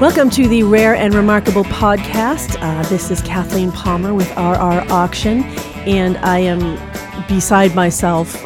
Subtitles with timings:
[0.00, 2.56] Welcome to the Rare and Remarkable podcast.
[2.60, 5.42] Uh, this is Kathleen Palmer with RR Auction,
[5.88, 6.78] and I am
[7.26, 8.36] beside myself,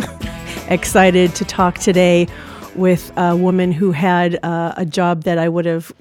[0.71, 2.27] excited to talk today
[2.75, 5.93] with a woman who had uh, a job that I would have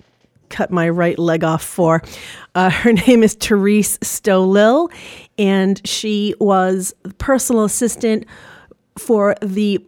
[0.48, 2.02] cut my right leg off for.
[2.56, 4.90] Uh, her name is Therese Stoulil,
[5.38, 8.26] and she was personal assistant
[8.98, 9.86] for the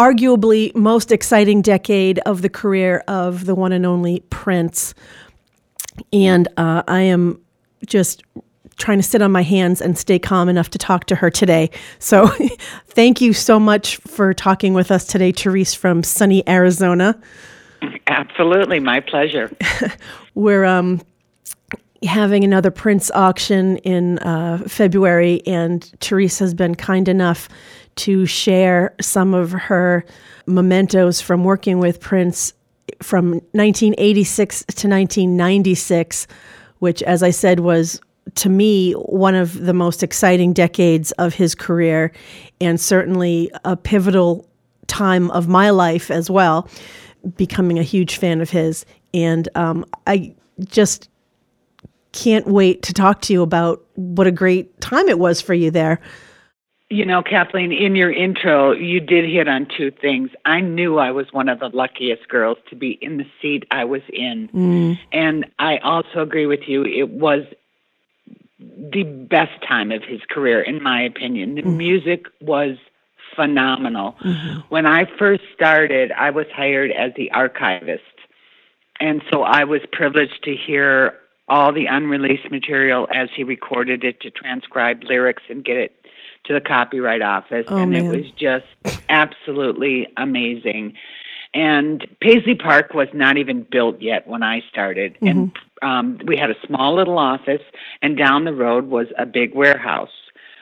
[0.00, 4.94] arguably most exciting decade of the career of the one and only Prince.
[6.10, 7.38] And uh, I am
[7.84, 8.22] just
[8.78, 11.68] trying to sit on my hands and stay calm enough to talk to her today.
[11.98, 12.28] So
[12.86, 17.20] thank you so much for talking with us today, Therese from sunny Arizona.
[18.06, 19.54] Absolutely, my pleasure.
[20.34, 21.02] We're um,
[22.02, 27.50] having another Prince auction in uh, February, and Therese has been kind enough
[28.00, 30.04] to share some of her
[30.46, 32.54] mementos from working with Prince
[33.02, 36.26] from 1986 to 1996,
[36.78, 38.00] which, as I said, was
[38.36, 42.10] to me one of the most exciting decades of his career
[42.60, 44.48] and certainly a pivotal
[44.86, 46.68] time of my life as well,
[47.36, 48.86] becoming a huge fan of his.
[49.12, 51.10] And um, I just
[52.12, 55.70] can't wait to talk to you about what a great time it was for you
[55.70, 56.00] there.
[56.92, 60.30] You know, Kathleen, in your intro, you did hit on two things.
[60.44, 63.84] I knew I was one of the luckiest girls to be in the seat I
[63.84, 64.48] was in.
[64.48, 64.98] Mm.
[65.12, 66.84] And I also agree with you.
[66.84, 67.44] It was
[68.58, 71.54] the best time of his career, in my opinion.
[71.54, 71.76] The mm.
[71.76, 72.76] music was
[73.36, 74.16] phenomenal.
[74.24, 74.60] Mm-hmm.
[74.68, 78.02] When I first started, I was hired as the archivist.
[78.98, 81.14] And so I was privileged to hear
[81.48, 85.99] all the unreleased material as he recorded it to transcribe lyrics and get it
[86.44, 88.06] to the copyright office, oh, and man.
[88.06, 88.66] it was just
[89.08, 90.94] absolutely amazing.
[91.52, 95.26] And Paisley Park was not even built yet when I started, mm-hmm.
[95.26, 95.52] and
[95.82, 97.62] um, we had a small little office,
[98.02, 100.12] and down the road was a big warehouse,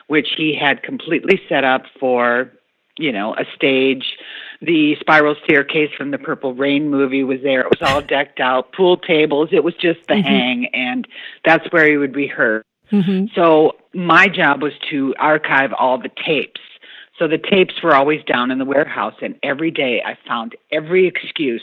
[0.07, 2.51] which he had completely set up for,
[2.97, 4.17] you know, a stage.
[4.61, 7.61] The spiral staircase from the Purple Rain movie was there.
[7.61, 9.49] It was all decked out, pool tables.
[9.51, 10.27] It was just the mm-hmm.
[10.27, 11.07] hang, and
[11.45, 12.65] that's where he would rehearse.
[12.91, 13.25] Mm-hmm.
[13.35, 16.61] So my job was to archive all the tapes.
[17.17, 21.05] So the tapes were always down in the warehouse, and every day I found every
[21.05, 21.61] excuse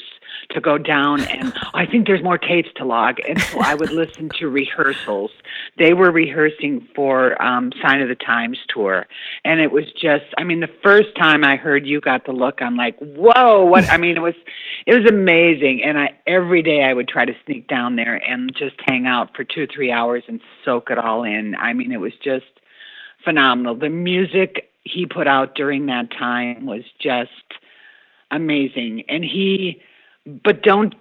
[0.51, 3.19] to go down and I think there's more tapes to log.
[3.29, 5.31] And so I would listen to rehearsals.
[5.79, 9.07] They were rehearsing for um, Sign of the Times tour.
[9.45, 12.63] And it was just, I mean, the first time I heard You Got the Look,
[12.63, 13.89] I'm like, whoa, what?
[13.91, 14.35] I mean, it was,
[14.87, 15.83] it was amazing.
[15.83, 19.35] And I, every day I would try to sneak down there and just hang out
[19.37, 21.55] for two, or three hours and soak it all in.
[21.57, 22.47] I mean, it was just
[23.25, 23.75] phenomenal.
[23.75, 27.31] The music he put out during that time was just
[28.31, 29.05] amazing.
[29.09, 29.83] And he,
[30.26, 30.94] but don't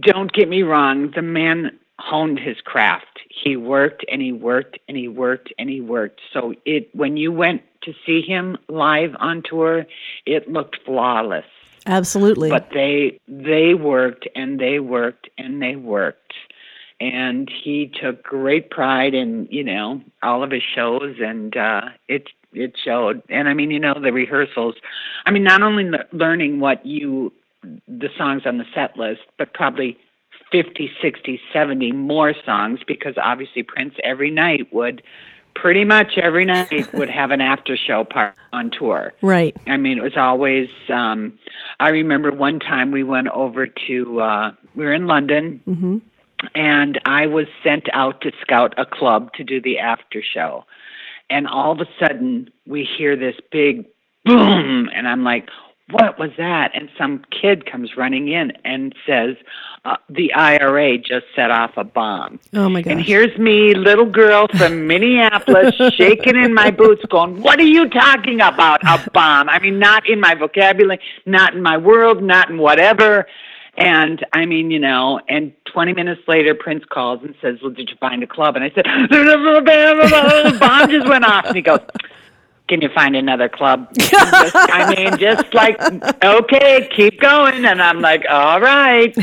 [0.00, 3.20] don't get me wrong the man honed his craft.
[3.30, 6.20] He worked and he worked and he worked and he worked.
[6.32, 9.86] So it when you went to see him live on tour
[10.24, 11.44] it looked flawless.
[11.86, 12.50] Absolutely.
[12.50, 16.32] But they they worked and they worked and they worked.
[16.98, 22.28] And he took great pride in you know all of his shows and uh it
[22.52, 23.22] it showed.
[23.28, 24.74] And i mean you know the rehearsals.
[25.24, 27.32] I mean not only learning what you
[27.88, 29.98] the songs on the set list, but probably
[30.52, 35.02] 50, 60, 70 more songs because obviously Prince every night would
[35.54, 39.12] pretty much every night would have an after show part on tour.
[39.22, 39.56] Right.
[39.66, 41.38] I mean, it was always um
[41.80, 45.98] I remember one time we went over to uh we were in London mm-hmm.
[46.54, 50.64] and I was sent out to scout a club to do the after show.
[51.28, 53.86] And all of a sudden we hear this big
[54.24, 55.48] boom and I'm like,
[55.90, 56.72] what was that?
[56.74, 59.36] And some kid comes running in and says,
[59.84, 62.40] uh, the IRA just set off a bomb.
[62.54, 62.90] Oh my god!
[62.90, 67.88] And here's me, little girl from Minneapolis, shaking in my boots, going, What are you
[67.88, 68.80] talking about?
[68.82, 69.48] A bomb.
[69.48, 73.26] I mean, not in my vocabulary, not in my world, not in whatever.
[73.78, 77.90] And I mean, you know, and 20 minutes later, Prince calls and says, Well, did
[77.90, 78.56] you find a club?
[78.56, 81.44] And I said, The bomb just went off.
[81.46, 81.80] And he goes,
[82.68, 83.88] can you find another club?
[83.94, 84.14] just,
[84.54, 85.80] I mean, just like,
[86.22, 87.64] okay, keep going.
[87.64, 89.14] And I'm like, all right.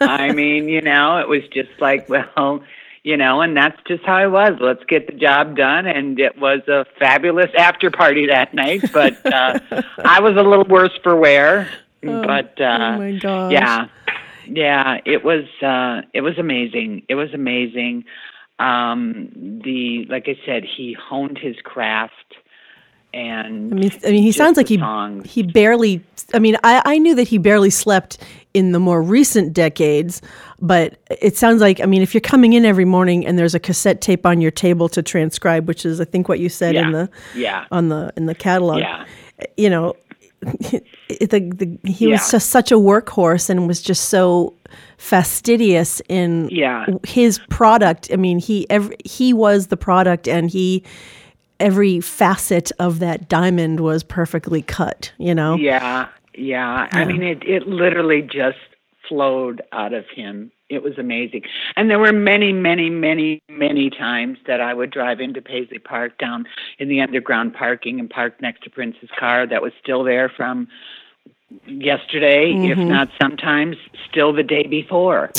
[0.00, 2.62] I mean, you know, it was just like, well,
[3.04, 4.58] you know, and that's just how I was.
[4.60, 5.86] Let's get the job done.
[5.86, 8.82] And it was a fabulous after party that night.
[8.92, 9.60] But uh,
[10.04, 11.70] I was a little worse for wear.
[12.04, 13.52] Oh, but uh, oh my gosh.
[13.52, 13.88] yeah,
[14.46, 17.02] yeah, it was uh, it was amazing.
[17.08, 18.04] It was amazing.
[18.60, 19.30] Um,
[19.64, 22.36] the like I said, he honed his craft
[23.26, 25.30] and I mean, I mean, he sounds like he songs.
[25.30, 26.02] he barely.
[26.34, 28.18] I mean, I I knew that he barely slept
[28.54, 30.20] in the more recent decades.
[30.60, 33.60] But it sounds like, I mean, if you're coming in every morning and there's a
[33.60, 36.86] cassette tape on your table to transcribe, which is, I think, what you said Yeah.
[36.86, 37.64] in the Yeah.
[37.70, 38.80] on the in the catalog.
[38.80, 39.04] Yeah.
[39.56, 39.94] You know,
[41.08, 44.54] it, the, the, he was just such a workhorse and was just so
[44.96, 46.86] fastidious in Yeah.
[47.06, 48.10] his product.
[48.12, 50.82] I mean, he every, he was the product, and he
[51.60, 55.12] every facet of that diamond was perfectly cut.
[55.18, 56.88] You know, Yeah, yeah.
[56.92, 58.58] I mean, it it literally just
[59.08, 60.52] flowed out of him.
[60.68, 61.44] It was amazing,
[61.76, 66.18] and there were many, many, many, many times that I would drive into Paisley Park
[66.18, 66.44] down
[66.78, 70.68] in the underground parking and park next to Prince's car that was still there from
[71.66, 72.88] yesterday, if Mm-hmm.
[72.88, 73.76] not sometimes
[74.08, 75.30] still the day before.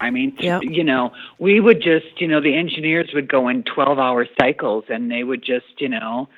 [0.00, 0.62] I mean, Yep.
[0.64, 4.84] you know, we would just, you know, the engineers would go in 12 hour cycles
[4.88, 6.28] and they would just, you know,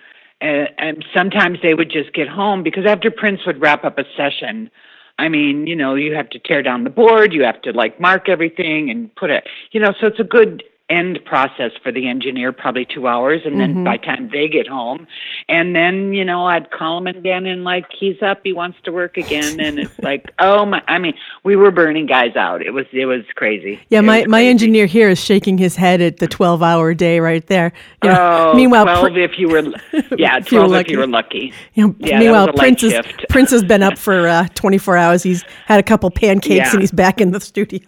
[0.40, 4.04] and, and sometimes they would just get home because after Prince would wrap up a
[4.16, 4.70] session,
[5.18, 8.00] I mean, you know, you have to tear down the board, you have to like
[8.00, 12.08] mark everything and put it, you know, so it's a good end process for the
[12.08, 13.42] engineer, probably two hours.
[13.44, 15.06] And then by the time they get home,
[15.48, 18.92] and then, you know, I'd call him again and like, he's up, he wants to
[18.92, 19.60] work again.
[19.60, 21.14] And it's like, oh my, I mean,
[21.44, 22.60] we were burning guys out.
[22.60, 23.80] It was, it was crazy.
[23.88, 24.48] Yeah, It my, my crazy.
[24.48, 27.72] engineer here is shaking his head at the 12 hour day right there.
[28.02, 29.62] You know, Oh, meanwhile, 12 Pr- if you were,
[30.18, 30.92] yeah, If you were 12 if lucky.
[30.92, 31.52] you were lucky.
[31.74, 33.00] you know, Yeah, meanwhile, was a light Prince, is.
[33.28, 35.22] Prince has been up for uh, 24 hours.
[35.22, 36.70] He's had a couple pancakes Yeah.
[36.72, 37.80] and he's back in the studio.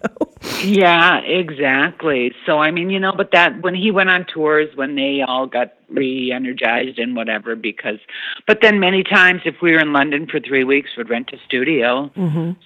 [0.65, 2.33] Yeah, exactly.
[2.47, 5.47] So I mean, you know, but that when he went on tours, when they all
[5.47, 7.99] got re-energized and whatever, because,
[8.47, 11.39] but then many times if we were in London for three weeks, would rent a
[11.47, 12.11] studio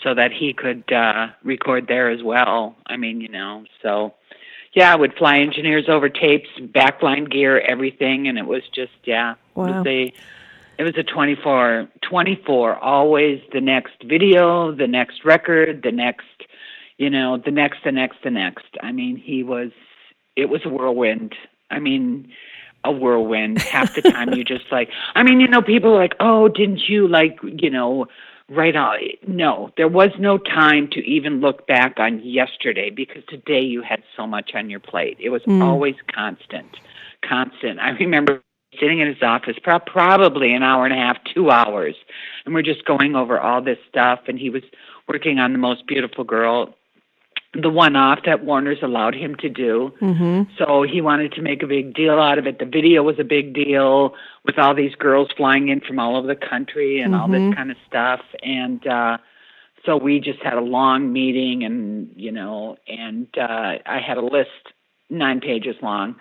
[0.02, 2.76] so that he could uh, record there as well.
[2.86, 4.14] I mean, you know, so
[4.72, 9.32] yeah, I would fly engineers over tapes, backline gear, everything, and it was just yeah,
[9.32, 9.66] it Wow.
[9.78, 10.12] was a
[10.78, 16.26] it was a 24 24 always the next video the next record the next
[16.98, 19.70] you know the next the next the next i mean he was
[20.36, 21.34] it was a whirlwind.
[21.70, 22.32] I mean
[22.84, 23.58] a whirlwind.
[23.58, 26.88] Half the time you just like i mean you know people are like oh didn't
[26.88, 28.06] you like you know
[28.48, 33.60] right on no there was no time to even look back on yesterday because today
[33.60, 35.16] you had so much on your plate.
[35.20, 35.62] It was mm.
[35.62, 36.76] always constant
[37.28, 37.80] constant.
[37.80, 38.42] I remember
[38.78, 41.96] sitting in his office pro- probably an hour and a half two hours
[42.44, 44.62] and we're just going over all this stuff and he was
[45.08, 46.74] working on the most beautiful girl
[47.62, 49.92] the one off that Warner's allowed him to do.
[49.98, 52.58] hmm So he wanted to make a big deal out of it.
[52.58, 54.14] The video was a big deal
[54.44, 57.32] with all these girls flying in from all over the country and all Mhm.
[57.50, 58.20] this kind of stuff.
[58.42, 59.18] And uh
[59.84, 64.22] so we just had a long meeting and you know, and uh I had a
[64.24, 64.50] list
[65.10, 66.16] nine pages long.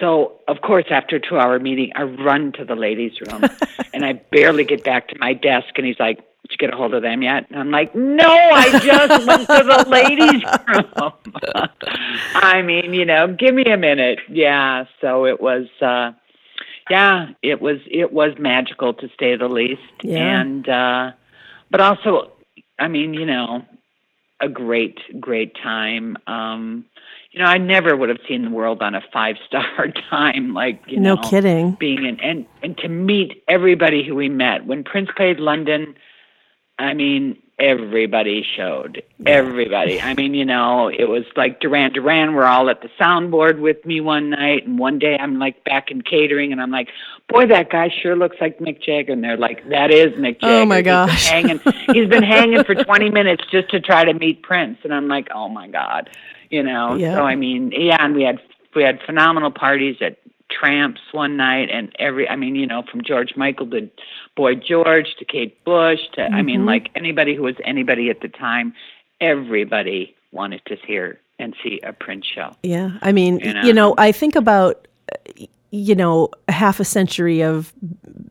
[0.00, 3.42] So of course after a two hour meeting I run to the ladies' room
[3.94, 6.76] and I barely get back to my desk and he's like did you get a
[6.76, 7.46] hold of them yet?
[7.48, 11.68] And I'm like, no, I just went to the ladies' room.
[12.34, 14.18] I mean, you know, give me a minute.
[14.28, 14.84] Yeah.
[15.00, 16.12] So it was, uh,
[16.90, 19.80] yeah, it was, it was magical to say the least.
[20.02, 20.40] Yeah.
[20.40, 21.12] And, uh,
[21.70, 22.32] but also,
[22.78, 23.64] I mean, you know,
[24.40, 26.18] a great, great time.
[26.26, 26.84] Um,
[27.30, 30.82] you know, I never would have seen the world on a five star time, like,
[30.86, 31.72] you No know, kidding.
[31.72, 34.66] being in, and, and to meet everybody who we met.
[34.66, 35.94] When Prince played London,
[36.78, 39.02] I mean, everybody showed.
[39.26, 40.00] Everybody.
[40.00, 43.84] I mean, you know, it was like Duran Duran were all at the soundboard with
[43.84, 46.88] me one night, and one day I'm like back in catering, and I'm like,
[47.28, 49.12] boy, that guy sure looks like Mick Jagger.
[49.12, 50.62] And they're like, that is Mick oh Jagger.
[50.62, 51.28] Oh, my He's been gosh.
[51.28, 51.60] hanging,
[51.92, 55.28] he's been hanging for 20 minutes just to try to meet Prince, and I'm like,
[55.32, 56.10] oh my god,
[56.50, 56.94] you know.
[56.94, 57.14] Yeah.
[57.14, 58.40] So I mean, yeah, and we had
[58.74, 60.18] we had phenomenal parties at
[60.50, 63.90] Tramps one night, and every I mean, you know, from George Michael to
[64.36, 66.46] Boy George to Kate Bush to I Mm-hmm.
[66.46, 68.74] mean, like anybody who was anybody at the time,
[69.20, 72.54] everybody wanted to hear and see a Prince show.
[72.62, 72.92] Yeah.
[73.02, 73.94] I mean, You you know, know?
[73.98, 74.86] I think about,
[75.70, 77.72] you know, half a century of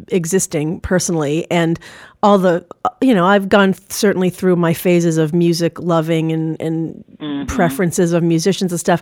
[0.09, 1.79] existing personally and
[2.21, 2.65] all the,
[3.03, 7.45] you know, I've gone certainly through my phases of music loving and, and mm-hmm.
[7.45, 9.01] preferences of musicians and stuff.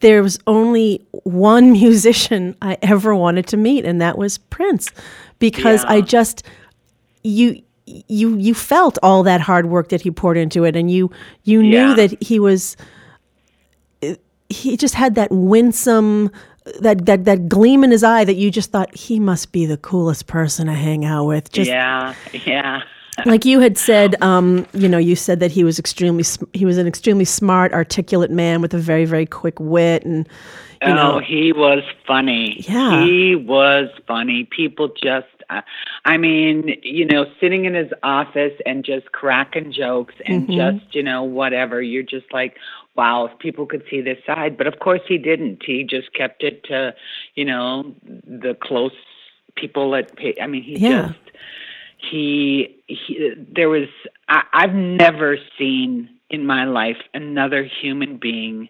[0.00, 4.90] There was only one musician I ever wanted to meet, and that was Prince,
[5.38, 6.42] because I just,
[7.22, 11.08] you, you you felt all that hard work that he poured into it and you
[11.44, 11.94] you knew Yeah.
[11.94, 12.76] that he was
[14.48, 16.30] he just had that winsome
[16.80, 19.76] that that that gleam in his eye that you just thought he must be the
[19.76, 22.82] coolest person to hang out with just yeah, yeah.
[23.24, 26.64] Like you had said um you know you said that he was extremely sm- he
[26.66, 30.28] was an extremely smart articulate man with a very very quick wit and
[30.82, 32.62] you oh, know he was funny.
[32.68, 33.02] Yeah.
[33.04, 34.44] He was funny.
[34.44, 35.26] People just,
[36.04, 40.54] I mean, you know, sitting in his office and just cracking jokes and Mhm.
[40.80, 41.80] just, you know, whatever.
[41.80, 42.58] You're just like,
[42.94, 44.58] wow, if people could see this side.
[44.58, 45.62] But of course he didn't.
[45.64, 46.94] He just kept it to,
[47.34, 47.94] you know,
[48.26, 48.92] the close
[49.54, 50.34] people that pay.
[50.40, 51.06] I mean, he Yeah.
[51.08, 51.35] just,
[52.10, 53.88] he, he, there was,
[54.28, 58.68] I, I've never seen in my life another human being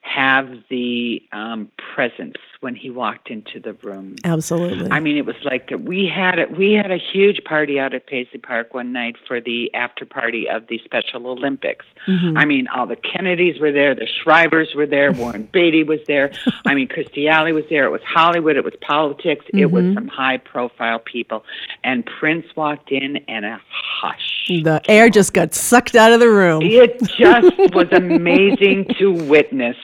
[0.00, 4.16] have the um, presence when he walked into the room.
[4.24, 4.90] Absolutely.
[4.90, 5.70] I mean, it was like.
[5.78, 9.38] We had a, we had a huge party out at Paisley Park one night for
[9.40, 11.84] the after party of the Special Olympics.
[12.08, 12.38] Mhm.
[12.38, 16.32] I mean, all the Kennedys were there, the Shrivers were there, Warren Beatty was there.
[16.64, 17.84] I mean, Kirstie Alley was there.
[17.84, 18.56] It was Hollywood.
[18.56, 19.44] It was politics.
[19.52, 19.94] It was Mhm.
[19.94, 21.44] some high profile people.
[21.84, 24.30] And Prince walked in, and a hush.
[24.48, 26.62] the air just got sucked out of the room.
[26.62, 29.76] It just was amazing to witness,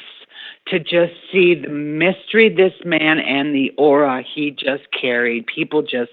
[0.71, 5.47] to just see the mystery this man and the aura he just carried.
[5.47, 6.11] People just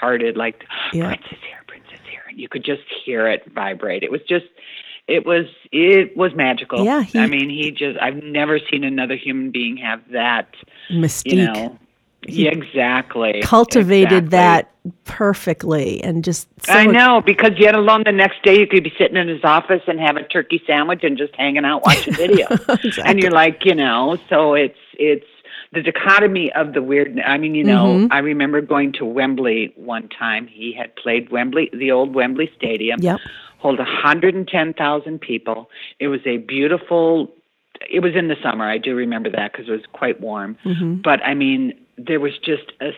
[0.00, 1.06] parted like, Yeah.
[1.08, 2.22] Prince is here, Prince is here.
[2.28, 4.02] And you could just hear it vibrate.
[4.02, 4.46] It was just,
[5.08, 6.84] it was, it was magical.
[6.84, 10.54] Yeah, he- I mean, he just, I've never seen another human being have that,
[10.90, 11.32] Mystique.
[11.32, 11.78] you know.
[12.26, 13.42] Yeah, exactly.
[13.42, 14.28] Cultivated exactly.
[14.30, 14.70] that
[15.04, 18.92] perfectly and just so I know because yet alone the next day you could be
[18.98, 22.46] sitting in his office and have a turkey sandwich and just hanging out watching video,
[22.50, 23.02] Exactly.
[23.04, 25.24] and you're like, you know, so it's it's
[25.72, 27.18] the dichotomy of the weird.
[27.26, 28.08] I mean, you know, Mhm.
[28.10, 30.46] I remember going to Wembley one time.
[30.46, 33.18] He had played Wembley, the old Wembley Stadium, Yep.
[33.58, 35.70] hold 110,000 people.
[35.98, 37.32] It was a beautiful.
[37.90, 38.68] It was in the summer.
[38.68, 40.56] I do remember that because it was quite warm.
[40.64, 41.02] Mhm.
[41.02, 42.90] But I mean, there was just a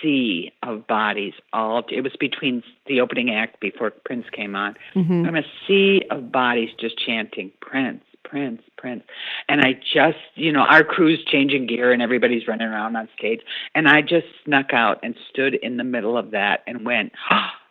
[0.00, 1.34] sea of bodies.
[1.52, 4.76] All it was between the opening act before Prince came on.
[4.94, 5.26] Mhm.
[5.26, 9.02] I'm a sea of bodies just chanting Prince, Prince, Prince.
[9.48, 13.40] And I just, you know, our crew's changing gear and everybody's running around on stage.
[13.74, 17.12] And I just snuck out and stood in the middle of that and went,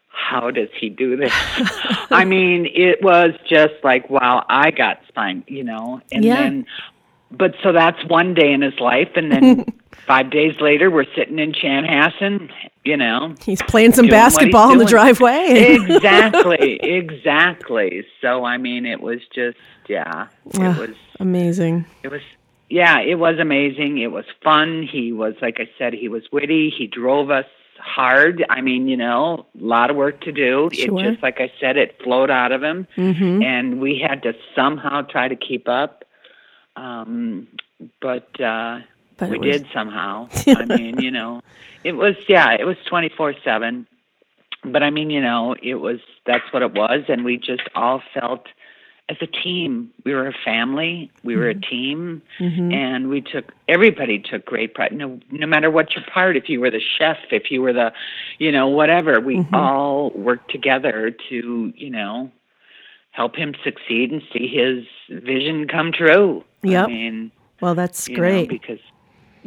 [0.10, 1.32] how does he do this?
[2.12, 6.02] I mean, it was just like, wow, I got spine, you know.
[6.12, 6.36] And Yeah.
[6.36, 6.66] then,
[7.32, 9.10] but so that's one day in his life.
[9.16, 9.66] And then
[10.06, 12.50] five days later, we're sitting in Chanhassen,
[12.86, 13.34] you know.
[13.44, 15.78] He's playing some doing what he's basketball in the driveway.
[15.82, 18.06] exactly, exactly.
[18.22, 21.86] So I mean, it was just yeah, it was Amazing.
[22.04, 22.22] it was
[22.70, 23.98] yeah, it was amazing.
[24.00, 24.84] It was fun.
[24.90, 26.70] He was like I said, he was witty.
[26.70, 27.46] He drove us
[27.80, 28.44] hard.
[28.50, 30.70] I mean, you know, a lot of work to do.
[30.74, 31.00] Sure.
[31.00, 33.44] It just like I said, it flowed out of him, Mhm.
[33.44, 36.04] and we had to somehow try to keep up.
[36.76, 37.48] Um,
[38.02, 38.80] but uh,
[39.18, 40.30] But we was- did somehow.
[40.48, 41.42] I mean, you know,
[41.84, 43.88] it was yeah, it was twenty four seven.
[44.64, 48.02] But I mean, you know, it was that's what it was, and we just all
[48.14, 48.48] felt
[49.10, 49.92] as a team.
[50.04, 51.10] We were a family.
[51.24, 52.74] We were a team, Mhm.
[52.74, 54.92] and we took everybody took great pride.
[54.92, 57.94] No, no matter what your part, if you were the chef, if you were the,
[58.40, 59.54] you know, whatever, we Mhm.
[59.54, 62.32] all worked together to, you know,
[63.12, 64.84] help him succeed and see his
[65.24, 66.44] vision come true.
[66.64, 66.86] Yep.
[66.86, 67.32] I mean,
[67.62, 68.50] Well, that's you know, great.
[68.50, 68.80] because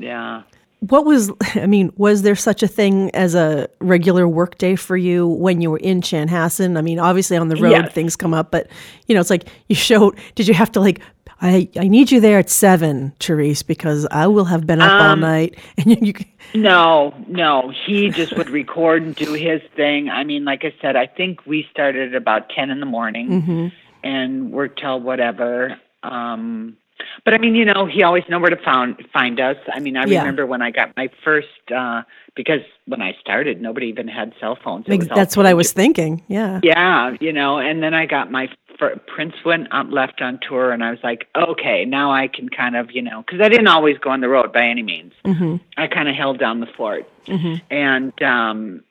[0.01, 0.43] yeah.
[0.81, 4.97] What was, I mean, was there such a thing as a regular work day for
[4.97, 6.79] you when you were in Chanhassen?
[6.79, 7.93] I mean, obviously on the road Yes.
[7.93, 8.67] things come up, but
[9.07, 11.01] you know, it's like you showed, did you have to like,
[11.43, 15.11] I, I need you there at seven, Therese, because I will have been up all
[15.13, 15.59] Um, night.
[15.79, 16.15] And you,
[16.55, 17.73] No, no.
[17.87, 20.09] He just would record and do his thing.
[20.11, 23.43] I mean, like I said, I think we started at about ten in the morning
[23.43, 23.73] Mhm.
[24.03, 25.79] and worked till whatever.
[26.03, 26.77] Um
[27.25, 29.57] but I mean, you know, he always knew where to found find us.
[29.73, 30.21] I mean, I Yeah.
[30.21, 32.03] remember when I got my first uh
[32.35, 34.87] because when I started nobody even had cell phones.
[34.89, 36.23] It that's what I was thinking.
[36.29, 36.61] Yeah.
[36.63, 40.73] yeah, you know, and then I got my fir- Prince went on, left on tour,
[40.73, 43.69] and I was like, okay, now I can kind of, you know, because I didn't
[43.69, 45.13] always go on the road by any means.
[45.25, 48.83] hmm I kind of held down the fort, hmm and um,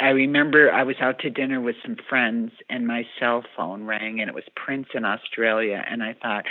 [0.00, 4.20] I remember I was out to dinner with some friends, and my cell phone rang,
[4.20, 6.44] and it was Prince in Australia, and I thought.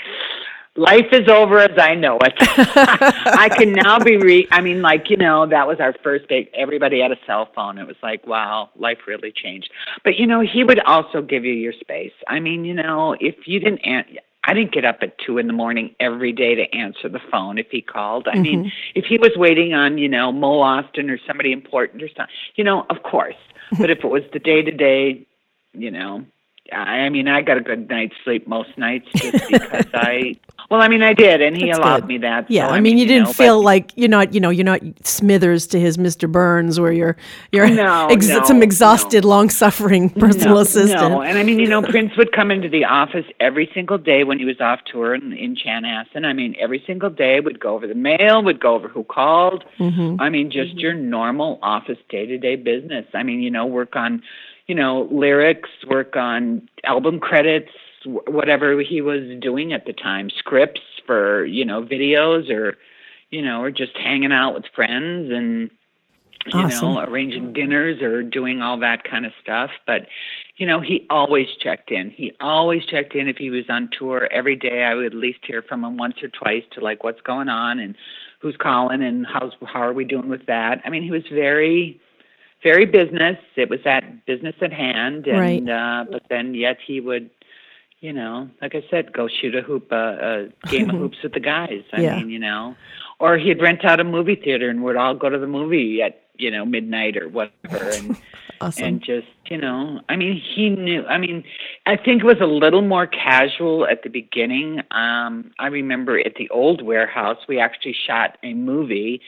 [0.77, 2.33] Life is over as I know it.
[2.39, 4.47] I can now be re.
[4.51, 6.47] I mean, like you know, that was our first big.
[6.53, 7.77] Everybody had a cell phone.
[7.77, 9.69] It was like, wow, life really changed.
[10.05, 12.13] But you know, he would also give you your space.
[12.29, 15.47] I mean, you know, if you didn't, an- I didn't get up at two in
[15.47, 18.27] the morning every day to answer the phone if he called.
[18.27, 18.69] I mean, mm-hmm.
[18.95, 22.63] if he was waiting on, you know, Mo Ostin or somebody important or something, you
[22.63, 23.35] know, of course.
[23.79, 25.25] But if it was the day to day,
[25.71, 26.25] you know,
[26.71, 30.35] I I mean, I got a good night's sleep most nights just because I
[30.69, 32.07] Well, I mean, I did, and he That's allowed good.
[32.07, 32.49] me that.
[32.49, 34.63] Yeah, so, I mean, you didn't know, feel but- like you're not, you know, you're
[34.63, 36.31] not Smithers to his Mr.
[36.31, 37.17] Burns, where you're
[37.51, 41.11] you're No, ex- no, some exhausted, long-suffering personal no, assistant.
[41.11, 44.23] No, and I mean, you know, Prince would come into the office every single day
[44.23, 46.23] when he was off tour in, in Chanhassen.
[46.23, 49.65] I mean, every single day would go over the mail, would go over who called.
[49.77, 50.21] Mm-hmm.
[50.21, 53.05] I mean, just your normal office day-to-day business.
[53.13, 54.23] I mean, you know, work on,
[54.71, 57.73] you know, lyrics, work on album credits,
[58.05, 62.77] whatever he was doing at the time, scripts for, you know, videos or,
[63.31, 65.69] you know, or just hanging out with friends and
[66.45, 66.93] you Awesome.
[66.93, 69.71] know, arranging dinners or doing all that kind of stuff.
[69.85, 70.07] But,
[70.55, 72.09] you know, he always checked in.
[72.09, 74.29] He always checked in if he was on tour.
[74.31, 77.19] Every day I would at least hear from him once or twice to like what's
[77.19, 77.93] going on and
[78.39, 80.79] who's calling and how's how are we doing with that.
[80.85, 81.99] I mean, he was very
[82.63, 83.37] very business.
[83.55, 85.69] It was that business at hand and Right.
[85.69, 87.29] uh but then yet he would
[87.99, 91.33] you know, like I said, go shoot a hoop, uh, a game of hoops with
[91.33, 91.83] the guys.
[91.93, 92.17] I Yeah.
[92.17, 92.75] mean, you know,
[93.19, 96.19] or he'd rent out a movie theater and we'd all go to the movie at
[96.37, 98.17] you know midnight or whatever, and
[98.61, 98.83] Awesome.
[98.85, 101.05] and just you know, I mean, he knew.
[101.05, 101.43] I mean,
[101.85, 104.81] I think it was a little more casual at the beginning.
[104.91, 109.21] Um, I remember at the old warehouse, we actually shot a movie.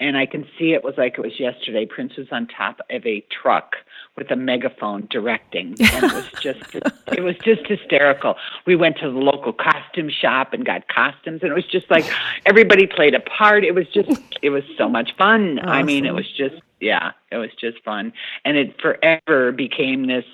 [0.00, 1.86] And I can see it was like it was yesterday.
[1.86, 3.76] Prince was on top of a truck
[4.16, 6.74] with a megaphone directing, and it was just
[7.12, 8.36] it was just hysterical.
[8.66, 12.04] We went to the local costume shop and got costumes, and it was just like
[12.46, 13.64] everybody played a part.
[13.64, 14.10] It was just
[14.42, 15.60] it was so much fun.
[15.62, 18.12] I mean, it was just yeah, it was just fun,
[18.44, 20.24] and it forever became this.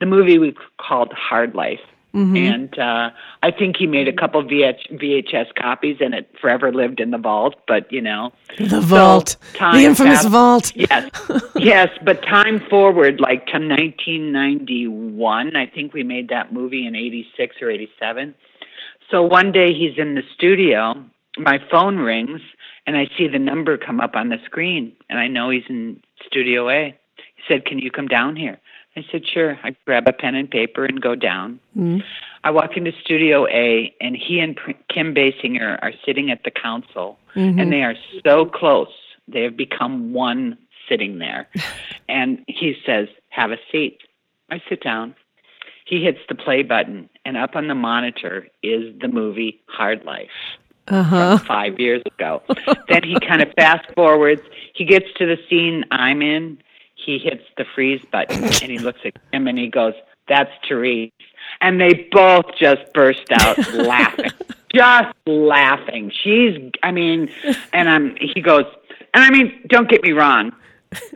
[0.00, 1.80] The movie we called Hard Life.
[2.16, 2.36] Mm-hmm.
[2.36, 3.10] And uh,
[3.42, 7.18] I think he made a couple VH- VHS copies, and it forever lived in the
[7.18, 7.56] vault.
[7.68, 10.74] But you know, the vault, time the infamous vault.
[10.74, 11.10] yes,
[11.56, 11.90] yes.
[12.02, 17.68] But time forward, like to 1991, I think we made that movie in '86 or
[17.68, 18.34] '87.
[19.10, 20.94] So one day he's in the studio,
[21.36, 22.40] my phone rings,
[22.86, 26.00] and I see the number come up on the screen, and I know he's in
[26.26, 26.96] Studio A.
[27.16, 28.58] He said, "Can you come down here?"
[28.96, 31.60] I said, "Sure." I grab a pen and paper and go down.
[31.76, 32.02] Mm.
[32.44, 37.18] I walk into Studio A, and he and Kim Basinger are sitting at the console,
[37.34, 37.58] Mm-hmm.
[37.58, 38.88] and they are so close.
[39.28, 40.56] They have become one
[40.88, 41.48] sitting there.
[42.08, 43.98] and he says, Have a seat.
[44.50, 45.14] I sit down.
[45.84, 50.30] He hits the play button, and up on the monitor is the movie Hard Life
[50.88, 51.38] Uh huh.
[51.38, 52.42] five years ago.
[52.88, 54.42] then he kind of fast forwards.
[54.74, 56.58] He gets to the scene I'm in.
[56.96, 59.94] He hits the freeze button and he looks at him and he goes,
[60.28, 61.12] That's Therese.
[61.60, 64.32] And they both just burst out laughing.
[64.74, 66.10] Just laughing.
[66.22, 67.30] She's I mean
[67.72, 68.64] and I'm he goes
[69.14, 70.52] and I mean, don't get me wrong.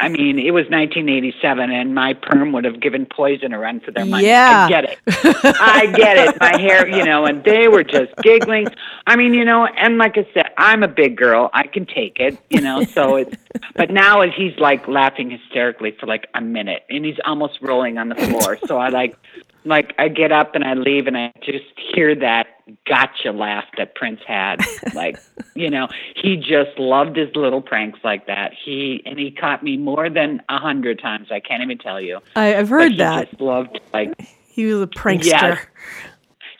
[0.00, 3.92] I mean, it was 1987, and my perm would have given Poison a run for
[3.92, 4.26] their money.
[4.26, 4.66] Yeah.
[4.66, 4.98] I get it.
[5.06, 6.40] I get it.
[6.40, 8.66] My hair, you know, and they were just giggling.
[9.06, 11.50] I mean, you know, and like I said, I'm a big girl.
[11.54, 12.84] I can take it, you know.
[12.84, 13.36] So it's,
[13.74, 18.08] but now he's like laughing hysterically for like a minute, and he's almost rolling on
[18.08, 18.58] the floor.
[18.66, 19.16] So I like,
[19.64, 22.48] like I get up and I leave, and I just hear that
[22.88, 24.60] gotcha laugh that Prince had.
[24.94, 25.18] Like,
[25.54, 28.52] you know, he just loved his little pranks like that.
[28.64, 31.28] He and he caught me more than a hundred times.
[31.30, 32.20] I can't even tell you.
[32.36, 34.14] I, I've But heard he that just loved like
[34.48, 35.24] he was a prankster.
[35.24, 35.66] Yes.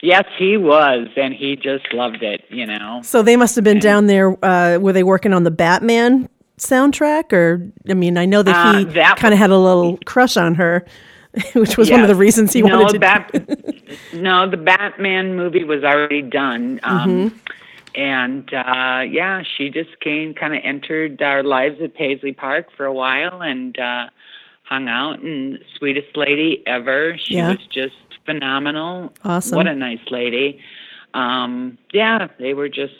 [0.03, 2.43] Yes, he was, and he just loved it.
[2.49, 3.01] You know.
[3.03, 4.35] So they must have been down there.
[4.43, 8.77] Uh, were they working on the Batman soundtrack, or I mean, I know that Uh,
[8.79, 10.85] he that kind of had a little crush on her,
[11.53, 12.99] which was one of the reasons he no, wanted to.
[12.99, 16.79] Bat- no, the Batman movie was already done.
[16.83, 17.37] Um, Mm-hmm.
[17.93, 22.85] And uh, yeah, she just came, kind of entered our lives at Paisley Park for
[22.85, 24.07] a while and uh,
[24.63, 25.19] hung out.
[25.19, 27.17] And sweetest lady ever.
[27.17, 27.49] She Yeah.
[27.49, 29.11] was just phenomenal.
[29.25, 29.57] Awesome.
[29.57, 30.61] What a nice lady.
[31.13, 32.93] Um, yeah, they were just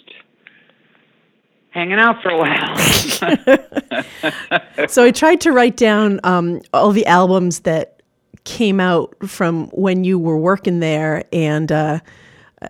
[1.70, 2.78] hanging out for a while.
[4.90, 8.01] so I tried to write down um, all the albums that
[8.44, 12.00] came out from when you were working there, and uh,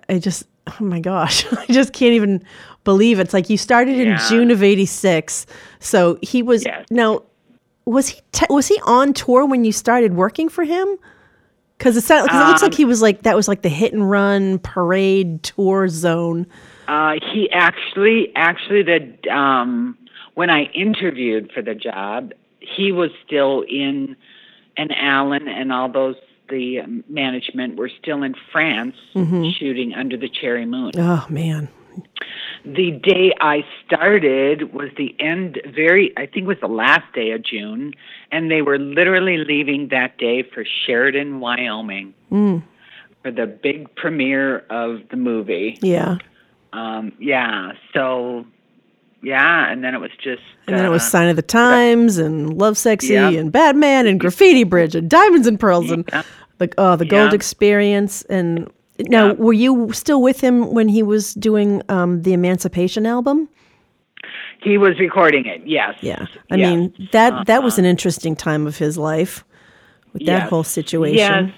[0.09, 2.43] I just, oh my gosh, I just can't even
[2.83, 3.23] believe it.
[3.23, 4.29] it's like you started in Yeah.
[4.29, 5.45] June of '86.
[5.79, 6.85] So he was Yes.
[6.89, 7.23] now.
[7.85, 10.87] Was he te- was he on tour when you started working for him?
[11.77, 13.69] Because it, sound- 'cause it looks like Um, he was like that was like the
[13.69, 16.45] hit and run parade tour zone.
[16.87, 19.97] Uh, he actually, actually, the um,
[20.35, 24.15] when I interviewed for the job, he was still in,
[24.77, 26.15] and Alan and all those
[26.49, 28.95] the management were still in France
[29.57, 30.91] shooting Under the Cherry Moon.
[30.97, 31.69] Oh man,
[32.65, 37.31] The day I started was the end, very, I think it was the last day
[37.31, 37.93] of June,
[38.31, 42.13] and they were literally leaving that day for Sheridan, Wyoming,
[43.23, 46.17] for the big premiere of the movie yeah.
[46.73, 47.71] um, yeah.
[47.93, 48.45] So
[49.23, 50.41] yeah, and then it was just.
[50.67, 53.29] And then it was uh, Sign of the Times and Lovesexy Yeah.
[53.29, 56.23] and Batman and Graffiti Bridge and Diamonds and Pearls and Yeah.
[56.59, 57.35] the oh the Gold Yeah.
[57.35, 63.05] Experience and now were you still with him when he was doing um, the Emancipation
[63.05, 63.49] album?
[64.61, 65.61] He was recording it.
[65.65, 65.95] Yes.
[66.01, 66.69] Yeah, I Yes.
[66.69, 69.43] mean that that was an interesting time of his life
[70.13, 70.49] with that Yes.
[70.49, 71.17] whole situation.
[71.47, 71.51] Yes.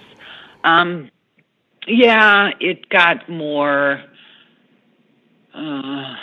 [0.63, 1.09] Um,
[1.85, 4.01] yeah, it got more.
[5.53, 6.15] Uh,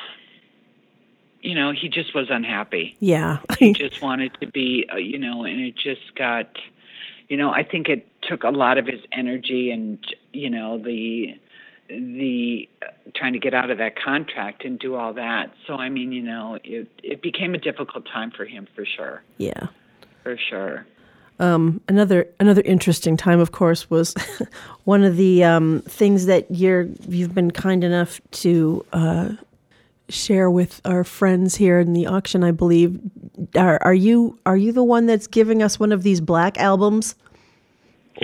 [1.42, 2.96] you know, he just was unhappy.
[3.00, 6.48] Yeah, He just wanted to be, uh, you know, and it just got,
[7.28, 9.98] you know, I think it took a lot of his energy and,
[10.32, 11.38] you know, the
[11.88, 15.52] the uh, trying to get out of that contract and do all that.
[15.66, 19.22] So I mean, you know, it it became a difficult time for him for sure,
[19.38, 19.68] yeah.
[20.22, 20.86] for sure.
[21.88, 24.14] another another interesting time, of course, was
[24.84, 29.30] one of the um, things that you're you've been kind enough to uh,
[30.10, 32.44] share with our friends here in the auction.
[32.44, 33.00] I believe
[33.56, 37.14] are are you are you the one that's giving us one of these black albums?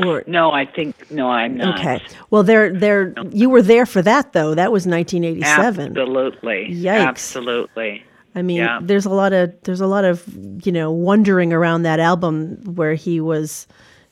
[0.04, 1.78] Or No, I think no, I'm not.
[1.78, 4.54] okay, well, they're they're you were there for that though.
[4.54, 5.86] That was 1987.
[5.96, 6.68] Absolutely.
[6.70, 7.06] Yikes.
[7.06, 8.04] Absolutely.
[8.34, 8.80] I mean, Yeah.
[8.82, 10.22] there's a lot of there's a lot of
[10.66, 13.66] you know wondering around that album where he was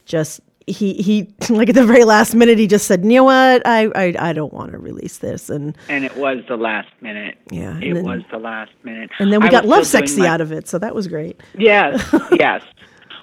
[0.07, 3.67] just he he like at the very last minute he just said, you know what,
[3.67, 7.37] I I, I don't want to release this, and And it was the last minute.
[7.51, 9.11] Yeah, It then- was the last minute.
[9.19, 11.41] and then we I got Lovesexy my- out of it, so that was great.
[11.59, 12.63] Yes, yes.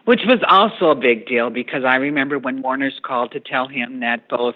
[0.06, 4.00] Which was also a big deal because I remember when Warner's called to tell him
[4.00, 4.56] that both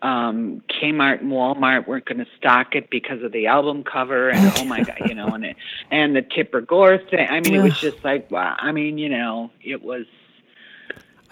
[0.00, 4.52] um Kmart and Walmart weren't going to stock it because of the album cover and
[4.58, 5.56] oh my god, you know, and it,
[5.90, 7.28] and the Tipper Gore thing.
[7.30, 8.56] I mean, it was just like wow.
[8.58, 10.06] I mean, you know, it was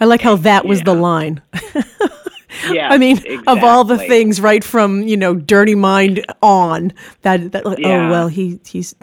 [0.01, 1.41] I like how that was the line.
[2.71, 2.89] yeah.
[2.89, 7.51] I mean, of all the things, right from you know, Dirty Mind on that.
[7.53, 8.95] that like, Oh well, he he's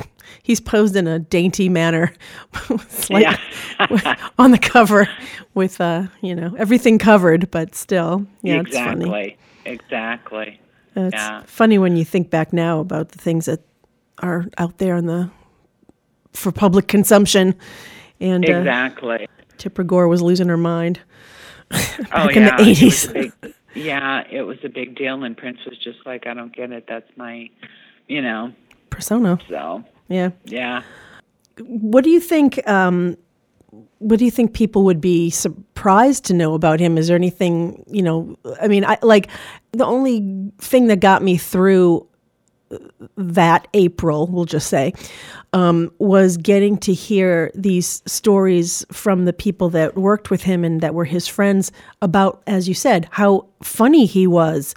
[0.43, 2.13] he's posed in a dainty manner,
[3.11, 3.39] like
[4.39, 5.09] on the cover
[5.55, 9.05] with uh, you know, everything covered, but still, yeah, it's funny.
[9.05, 9.39] exactly.
[9.65, 10.61] Exactly.
[10.97, 11.43] It's Yeah.
[11.47, 13.61] funny when you think back now about the things that
[14.21, 15.31] are out there in the
[16.33, 17.55] for public consumption,
[18.21, 19.29] and uh, Exactly.
[19.59, 21.01] Tipper Gore was losing her mind.
[21.71, 21.79] oh
[22.11, 23.53] back in the yeah, 80s.
[23.75, 26.87] yeah, it was a big deal, and Prince was just like, I don't get it.
[26.89, 27.51] That's my,
[28.07, 28.53] you know.
[28.91, 30.31] Persona, So yeah.
[30.45, 30.83] yeah.
[31.61, 32.67] What do you think?
[32.67, 33.17] Um,
[33.99, 36.97] what do you think people would be surprised to know about him?
[36.97, 38.39] Is there anything you know?
[38.63, 39.29] I mean, I like
[39.73, 42.08] the only thing that got me through
[43.17, 44.93] that April, we'll just say,
[45.53, 50.81] um, was getting to hear these stories from the people that worked with him and
[50.81, 54.75] that were his friends about, as you said, how funny he was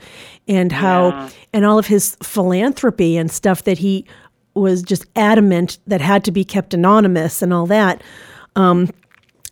[0.47, 1.29] and how, Yeah.
[1.53, 4.05] and all of his philanthropy and stuff that he
[4.53, 8.01] was just adamant that had to be kept anonymous and all that.
[8.55, 8.89] Um,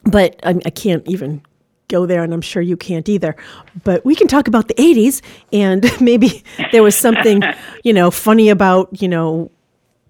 [0.05, 1.41] but I, I can't even
[1.89, 3.35] go there, and I'm sure you can't either.
[3.83, 5.21] But we can talk about the 80s,
[5.51, 7.41] and maybe there was something,
[7.83, 9.51] you know, funny about, you know,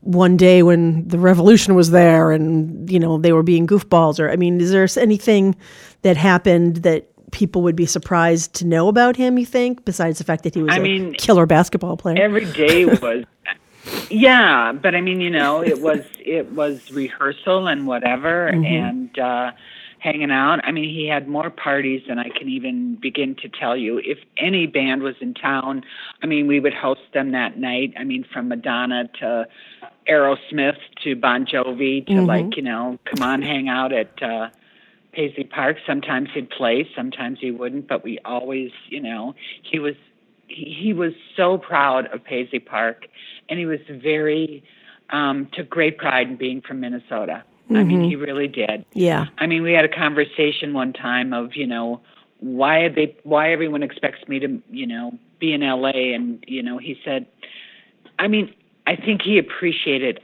[0.01, 4.19] one day when the revolution was there and, you know, they were being goofballs.
[4.19, 5.55] Or, I mean, is there anything
[6.03, 10.23] that happened that people would be surprised to know about him, you think, besides the
[10.23, 12.17] fact that he was I a mean, killer basketball player?
[12.17, 13.25] Every day was,
[14.09, 19.51] yeah, but I mean, you know, it was it was rehearsal and whatever, and uh,
[19.99, 20.59] hanging out.
[20.63, 23.99] I mean, he had more parties than I can even begin to tell you.
[23.99, 25.83] If any band was in town,
[26.23, 27.93] I mean, we would host them that night.
[27.97, 29.47] I mean, from Madonna to
[30.09, 34.21] Aerosmith to Bon Jovi to like, you know, come on, hang out at.
[34.23, 34.49] uh
[35.11, 35.77] Paisley Park.
[35.87, 39.33] Sometimes he'd play, sometimes he wouldn't, but we always, you know,
[39.63, 39.95] he was
[40.47, 43.07] he, he was so proud of Paisley Park,
[43.49, 44.63] and he was very
[45.09, 47.43] um, took great pride in being from Minnesota.
[47.69, 48.09] I mean, mm-hmm.
[48.09, 48.85] he really did.
[48.93, 49.27] yeah.
[49.37, 52.01] I mean, we had a conversation one time of, you know,
[52.39, 56.77] why they why everyone expects me to, you know, be in LA and, you know,
[56.77, 57.27] he said
[58.19, 58.53] I mean,
[58.85, 60.19] I think he appreciated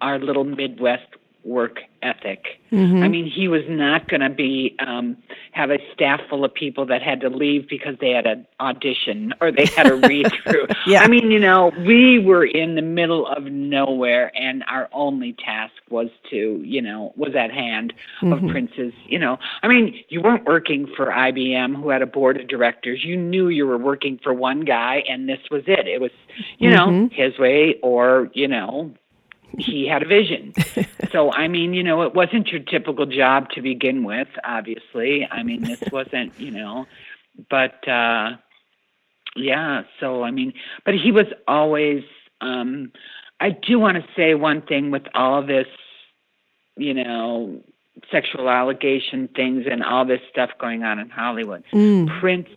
[0.00, 1.06] our little Midwest
[1.44, 2.60] work ethic.
[2.72, 3.02] Mm-hmm.
[3.02, 5.16] I mean, he was not going to be um
[5.52, 9.34] have a staff full of people that had to leave because they had an audition
[9.40, 10.66] or they had a read through.
[10.86, 11.02] Yeah.
[11.02, 15.74] I mean, you know, we were in the middle of nowhere and our only task
[15.90, 18.50] was to, you know, was at hand of mm-hmm.
[18.50, 19.38] Prince's, you know.
[19.62, 23.04] I mean, you weren't working for IBM who had a board of directors.
[23.04, 25.86] You knew you were working for one guy and this was it.
[25.86, 26.12] It was,
[26.58, 27.14] you know, mm-hmm.
[27.14, 28.94] his way or, you know,
[29.58, 30.52] he had a vision.
[31.12, 35.26] so I mean, you know, it wasn't your typical job to begin with, obviously.
[35.30, 36.86] I mean, this wasn't, you know,
[37.48, 38.36] but uh
[39.36, 40.52] yeah, so I mean,
[40.84, 42.02] but he was always
[42.40, 42.92] um,
[43.38, 45.68] I do want to say one thing with all this,
[46.76, 47.60] you know,
[48.10, 51.62] sexual allegation things and all this stuff going on in Hollywood.
[51.72, 52.20] Mm.
[52.20, 52.48] Prince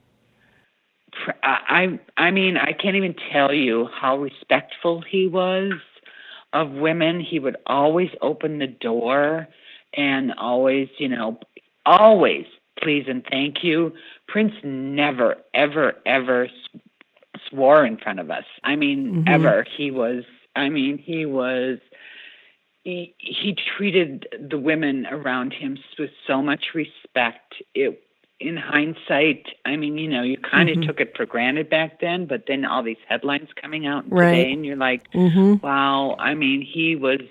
[1.43, 5.73] I I mean, I can't even tell you how respectful he was
[6.53, 7.19] of women.
[7.19, 9.47] He would always open the door
[9.95, 11.39] and always, you know,
[11.85, 12.45] always
[12.81, 13.93] please and thank you.
[14.27, 16.49] Prince never, ever, ever
[17.49, 18.45] swore in front of us.
[18.63, 19.27] I mean, mm-hmm.
[19.27, 19.65] ever.
[19.77, 20.23] He was,
[20.55, 21.79] I mean, he was,
[22.83, 27.55] he, he treated the women around him with so much respect.
[27.73, 28.01] It,
[28.43, 30.87] in hindsight, I mean, you know, you kind of mm-hmm.
[30.87, 34.35] took it for granted back then, but then all these headlines coming out right.
[34.35, 35.65] today, and you're like, mm-hmm.
[35.65, 36.15] wow.
[36.19, 37.21] I mean, he was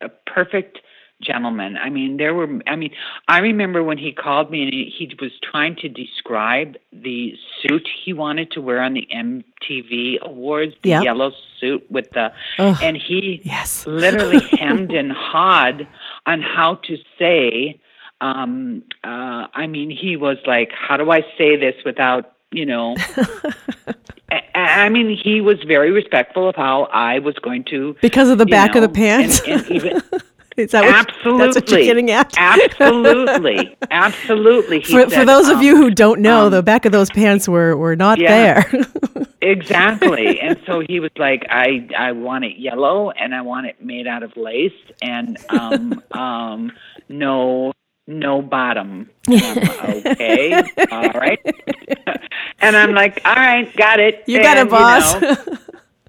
[0.00, 0.78] a perfect
[1.22, 1.76] gentleman.
[1.76, 2.90] I mean, there were, I mean,
[3.28, 7.88] I remember when he called me and he, he was trying to describe the suit
[8.04, 11.04] he wanted to wear on the MTV Awards, the yep.
[11.04, 13.86] yellow suit with the, Ugh, and he yes.
[13.86, 15.86] literally hemmed and hawed
[16.26, 17.80] on how to say,
[18.24, 22.96] um, uh, I mean, he was like, how do I say this without, you know,
[24.54, 28.46] I mean, he was very respectful of how I was going to because of the
[28.46, 29.42] back know, of the pants.
[29.46, 30.02] And, and even,
[30.56, 31.44] Is that what, absolutely.
[31.44, 32.32] That's what you're getting at?
[32.38, 33.76] absolutely.
[33.90, 34.82] Absolutely.
[34.82, 37.10] For, said, for, those um, of you who don't know, um, the back of those
[37.10, 38.86] pants were, were not yeah, there.
[39.42, 40.40] exactly.
[40.40, 44.06] And so he was like, I, I want it yellow and I want it made
[44.06, 46.72] out of lace and um, um,
[47.08, 47.72] no
[48.06, 49.10] no bottom.
[49.30, 51.40] okay, all right.
[52.60, 54.24] and I'm like, all right, got it.
[54.26, 55.14] You got it, boss.
[55.14, 55.58] You know,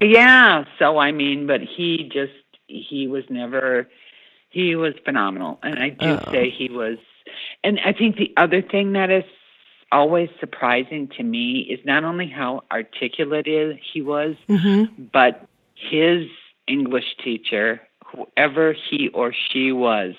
[0.00, 0.64] yeah.
[0.78, 2.32] So I mean, but he just
[2.66, 3.88] he was never
[4.50, 6.32] he was phenomenal, and I do oh.
[6.32, 6.98] say he was.
[7.64, 9.24] And I think the other thing that is
[9.92, 13.46] always surprising to me is not only how articulate
[13.92, 15.04] he was, mm-hmm.
[15.12, 16.26] but his
[16.66, 17.80] English teacher,
[18.16, 20.14] whoever he or she was,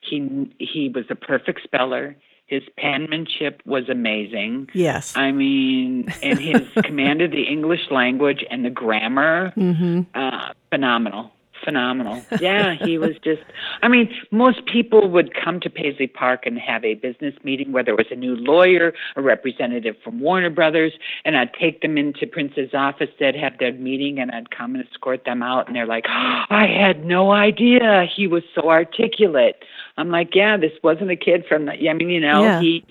[0.00, 2.16] he he was a perfect speller.
[2.46, 4.70] His penmanship was amazing.
[4.72, 5.14] Yes.
[5.14, 10.02] I mean, and his command of the English language and the grammar, mm-hmm.
[10.14, 11.30] uh, phenomenal
[11.64, 12.22] phenomenal.
[12.40, 13.42] Yeah, he was just.
[13.82, 17.82] I mean, most people would come to Paisley Park and have a business meeting where
[17.82, 20.92] there was a new lawyer, a representative from Warner Brothers,
[21.24, 23.08] and I'd take them into Prince's office.
[23.18, 26.42] They'd have their meeting, and I'd come and escort them out, and they're like, oh,
[26.50, 29.64] "I had no idea he was so articulate."
[29.96, 31.72] I'm like, "Yeah, this wasn't a kid from the.
[31.88, 32.60] I mean, you know, yeah.
[32.60, 32.84] he."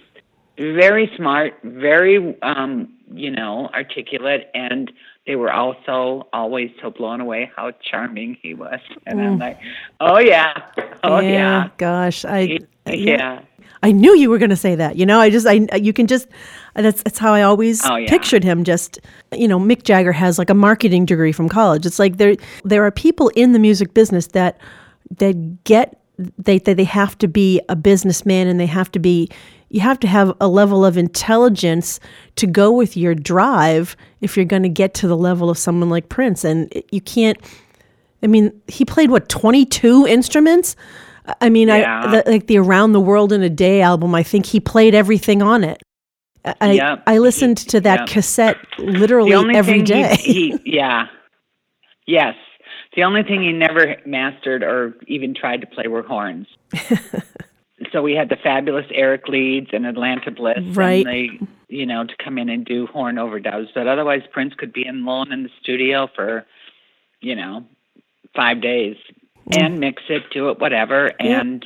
[0.59, 4.91] Very smart, very um, you know, articulate and
[5.25, 8.79] they were also always so blown away how charming he was.
[9.05, 9.27] And mm.
[9.27, 9.59] I'm like,
[9.99, 10.53] oh yeah,
[11.03, 11.29] oh yeah.
[11.29, 11.69] yeah.
[11.77, 12.93] Gosh, I yeah.
[12.93, 13.41] yeah.
[13.83, 14.95] I knew you were going to say that.
[14.95, 16.27] You know, I just, I, you can just,
[16.73, 18.09] that's, that's how I always oh, yeah.
[18.09, 18.63] pictured him.
[18.63, 18.99] Just,
[19.31, 21.85] you know, Mick Jagger has like a marketing degree from college.
[21.85, 24.57] It's like there, there are people in the music business that,
[25.17, 29.29] that get, they, they, they have to be a businessman and they have to be,
[29.69, 31.99] you have to have a level of intelligence
[32.35, 35.89] to go with your drive if you're going to get to the level of someone
[35.89, 36.43] like Prince.
[36.43, 37.37] And you can't,
[38.23, 40.75] I mean, he played what, 22 instruments?
[41.41, 42.03] I mean, yeah.
[42.05, 44.95] I, the, like the Around the World in a Day album, I think he played
[44.95, 45.81] everything on it.
[46.61, 47.03] I, yep.
[47.05, 48.07] I listened to that yep.
[48.07, 50.15] cassette literally every day.
[50.15, 51.07] He, he, yeah.
[52.05, 52.35] Yes.
[52.95, 56.47] The only thing he never mastered or even tried to play were horns.
[57.91, 61.05] so we had the fabulous Eric Leeds and Atlanta Bliss, right?
[61.05, 63.67] And they, you know, to come in and do horn overdubs.
[63.73, 66.45] But otherwise, Prince could be in alone in the studio for,
[67.21, 67.65] you know,
[68.35, 68.95] five days
[69.49, 69.61] mm.
[69.61, 71.11] and mix it, do it, whatever.
[71.19, 71.39] Yeah.
[71.39, 71.65] And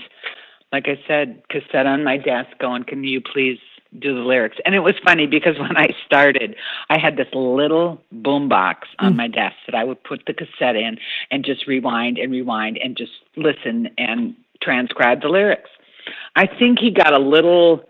[0.71, 3.59] like I said, cassette on my desk, going, "Can you please
[3.97, 6.55] do the lyrics?" And it was funny because when I started,
[6.89, 9.17] I had this little boom box on mm.
[9.17, 10.97] my desk that I would put the cassette in
[11.29, 15.69] and just rewind and rewind and just listen and transcribe the lyrics.
[16.35, 17.85] I think he got a little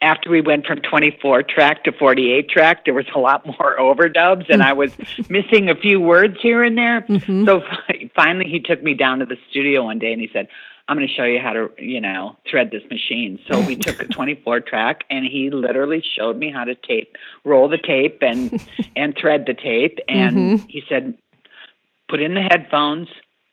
[0.00, 4.46] after we went from 24 track to 48 track, there was a lot more overdubs,
[4.48, 4.92] and I was
[5.28, 7.02] missing a few words here and there.
[7.02, 7.44] Mm-hmm.
[7.46, 7.62] So
[8.14, 10.48] finally, he took me down to the studio one day, and he said,
[10.86, 14.00] "I'm going to show you how to, you know, thread this machine." So we took
[14.00, 18.64] a 24 track, and he literally showed me how to tape, roll the tape, and
[18.96, 19.98] and thread the tape.
[20.08, 20.66] And mm-hmm.
[20.68, 21.18] he said,
[22.08, 23.08] "Put in the headphones,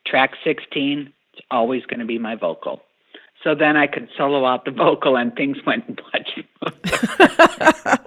[0.06, 1.12] track 16.
[1.32, 2.82] It's always going to be my vocal."
[3.46, 6.44] So then I could solo out the vocal, and things went much.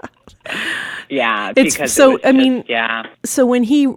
[1.10, 2.18] yeah, it's because so.
[2.18, 3.04] It I mean, yeah.
[3.24, 3.88] So when he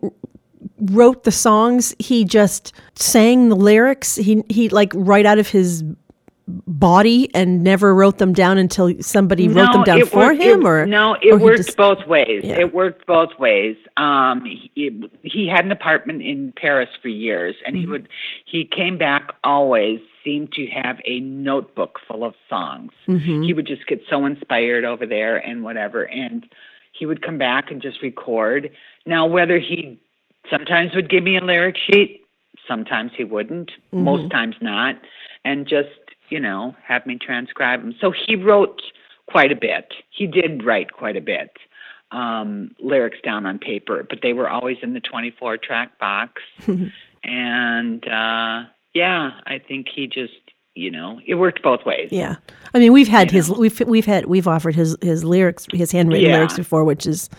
[0.79, 4.15] wrote the songs, he just sang the lyrics.
[4.15, 5.83] He he like right out of his
[6.49, 10.61] body and never wrote them down until somebody no, wrote them down for worked, him
[10.63, 12.61] it, or no it or worked just- both ways Yeah.
[12.61, 17.75] it worked both ways um he, he had an apartment in paris for years and
[17.77, 17.81] Mm-hmm.
[17.81, 18.09] he would
[18.45, 23.43] he came back always seemed to have a notebook full of songs Mm-hmm.
[23.43, 26.47] he would just get so inspired over there and whatever and
[26.93, 28.71] he would come back and just record
[29.07, 30.01] now whether he
[30.51, 32.25] sometimes would give me a lyric sheet
[32.67, 34.05] sometimes he wouldn't Mm-hmm.
[34.05, 34.97] most times not
[35.45, 35.89] and just
[36.33, 38.81] you know have me transcribe them so he wrote
[39.35, 39.87] quite a bit.
[40.19, 41.51] He did write quite a bit
[42.21, 42.51] um
[42.91, 46.33] lyrics down on paper but they were always in the 24 track box.
[47.25, 48.65] And uh
[48.95, 50.35] yeah i think he just
[50.75, 52.09] you know it worked both ways.
[52.11, 52.35] Yeah,
[52.75, 56.29] I mean, we've had his we've we've had we've offered his his lyrics, his handwritten
[56.29, 56.37] Yeah.
[56.37, 57.31] lyrics before, which is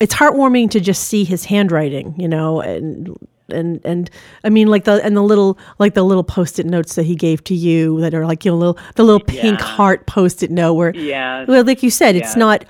[0.00, 3.14] it's heartwarming to just see his handwriting, you know, and
[3.50, 4.10] and and
[4.44, 7.42] I mean, like the and the little like the little post-it notes that he gave
[7.44, 9.64] to you that are like you know little the little pink Yeah.
[9.64, 12.64] heart post-it note where yeah well, like you said, it's not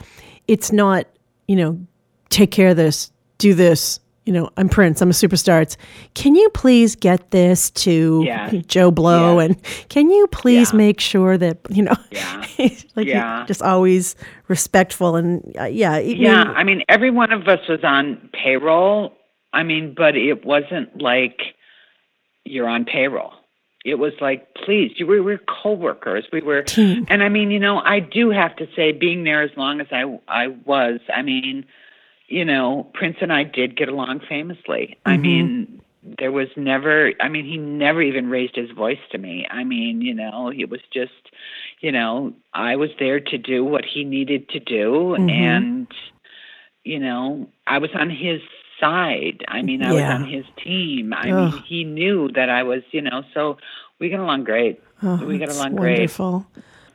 [0.49, 1.07] it's not
[1.49, 1.79] you know
[2.31, 4.01] take care of this, do this.
[4.25, 5.01] You know, I'm Prince.
[5.01, 5.63] I'm a superstar.
[5.63, 5.77] It's
[6.15, 8.51] can you please get this to Yeah.
[8.67, 9.57] Joe Blow, and
[9.89, 12.45] can you please make sure that you know, Yeah.
[12.97, 13.07] like
[13.47, 14.17] just always
[14.49, 19.13] respectful and uh, yeah, Yeah, I mean, every one of us was on payroll.
[19.57, 21.41] I mean, but it wasn't like
[22.45, 23.33] you're on payroll.
[23.87, 26.27] It was like, please, you we were coworkers.
[26.31, 27.05] We were, Team.
[27.07, 27.13] Hmm.
[27.13, 29.87] and I mean, you know, I do have to say, being there as long as
[29.91, 31.65] I I was, I mean,
[32.29, 34.99] you know, Prince and I did get along famously.
[35.07, 35.23] I mm-hmm.
[35.23, 35.83] mean,
[36.19, 37.13] there was never.
[37.21, 39.47] I mean, he never even raised his voice to me.
[39.51, 41.31] I mean, you know, it was just,
[41.81, 45.31] you know, I was there to do what he needed to do, mm-hmm.
[45.31, 45.87] and
[46.85, 48.41] you know, I was on his
[48.81, 49.45] side.
[49.49, 50.15] I mean, I Yeah.
[50.19, 51.13] was on his team.
[51.13, 51.53] I Ugh.
[51.53, 53.57] mean, he knew that I was, you know, so
[53.99, 54.81] we got along great.
[55.03, 55.99] Oh, we got along great.
[55.99, 56.47] wonderful.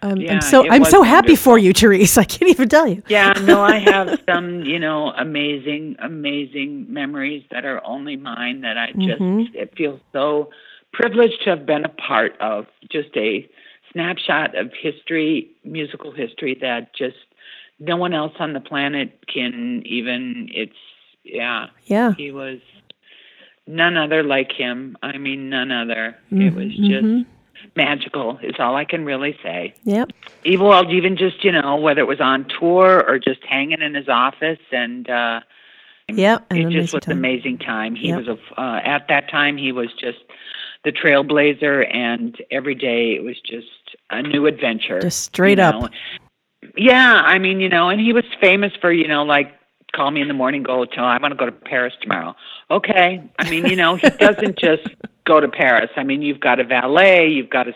[0.04, 1.52] I'm, Yeah, I'm so I'm so happy wonderful.
[1.54, 2.17] for you, Therese.
[2.24, 3.04] I can't even tell you.
[3.08, 8.78] Yeah, no, I have some, you know, amazing, amazing memories that are only mine that
[8.78, 9.56] I just, Mm-hmm.
[9.56, 10.50] it feels so
[10.94, 13.48] privileged to have been a part of just a
[13.91, 17.17] snapshot of history, musical history that just
[17.80, 20.74] no one else on the planet can even, it's,
[21.24, 22.60] yeah, Yeah, he was
[23.68, 24.98] none other like him.
[25.02, 26.18] I mean, none other.
[26.32, 27.28] Mm-hmm, It was just
[27.76, 30.10] magical, is all I can really say yep,
[30.44, 33.94] even well, even just you know whether it was on tour or just hanging in
[33.94, 35.42] his office, and uh,
[36.10, 36.46] yep.
[36.50, 37.12] And it just was time.
[37.14, 37.96] an amazing time.
[37.96, 38.18] He Yep.
[38.18, 40.20] was a uh, at that time he was just
[40.84, 43.68] the trailblazer, and every day it was just
[44.10, 45.00] a new adventure.
[45.02, 45.92] Just straight you up.
[46.76, 49.52] Yeah, I mean, you know, and he was famous for you know like
[49.94, 52.36] call me in the morning, go tell him I want to go to Paris tomorrow.
[52.70, 54.88] Okay, I mean, you know, he doesn't just
[55.26, 55.90] go to Paris.
[55.96, 57.74] I mean, you've got a valet, you've got to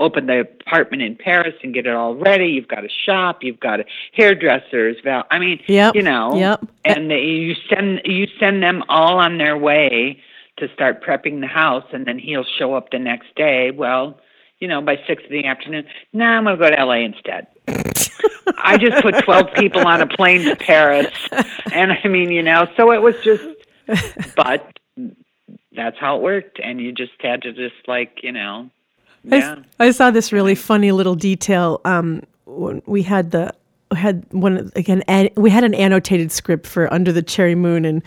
[0.00, 2.46] open the apartment in Paris and get it all ready.
[2.46, 4.96] You've got a shop, you've got a hairdressers.
[5.04, 6.60] Val, I mean, Yep, you know, yep.
[6.84, 10.18] and they, you send you send them all on their way
[10.58, 13.70] to start prepping the house, and then he'll show up the next day.
[13.70, 14.18] Well,
[14.58, 15.84] you know, by six in the afternoon.
[16.12, 16.98] Nah, I'm gonna go to L.A.
[16.98, 17.46] instead.
[17.68, 21.12] I just put 12 people on a plane to Paris.
[21.72, 23.44] And I mean, you know, so it was just,
[24.36, 24.78] but
[25.74, 26.60] that's how it worked.
[26.62, 28.70] And you just had to just like, you know,
[29.30, 29.52] I, yeah.
[29.52, 31.80] s- I saw this really funny little detail.
[31.84, 33.54] Um, when we had the
[33.90, 35.02] we had one again.
[35.06, 38.02] An, we had an annotated script for Under the Cherry Moon, and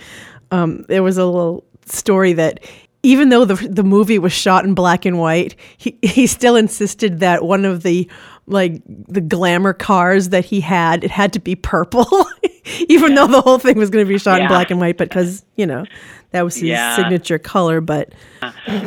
[0.52, 2.60] um, there was a little story that
[3.04, 7.20] even though the the movie was shot in black and white, he he still insisted
[7.20, 8.10] that one of the
[8.47, 12.05] like the glamour cars that he had it had to be purple,
[12.89, 15.10] even though the whole thing was going to be shot in black and white, But
[15.10, 15.86] because you know
[16.31, 16.95] that was his Yeah.
[16.95, 17.81] signature color.
[17.81, 18.13] But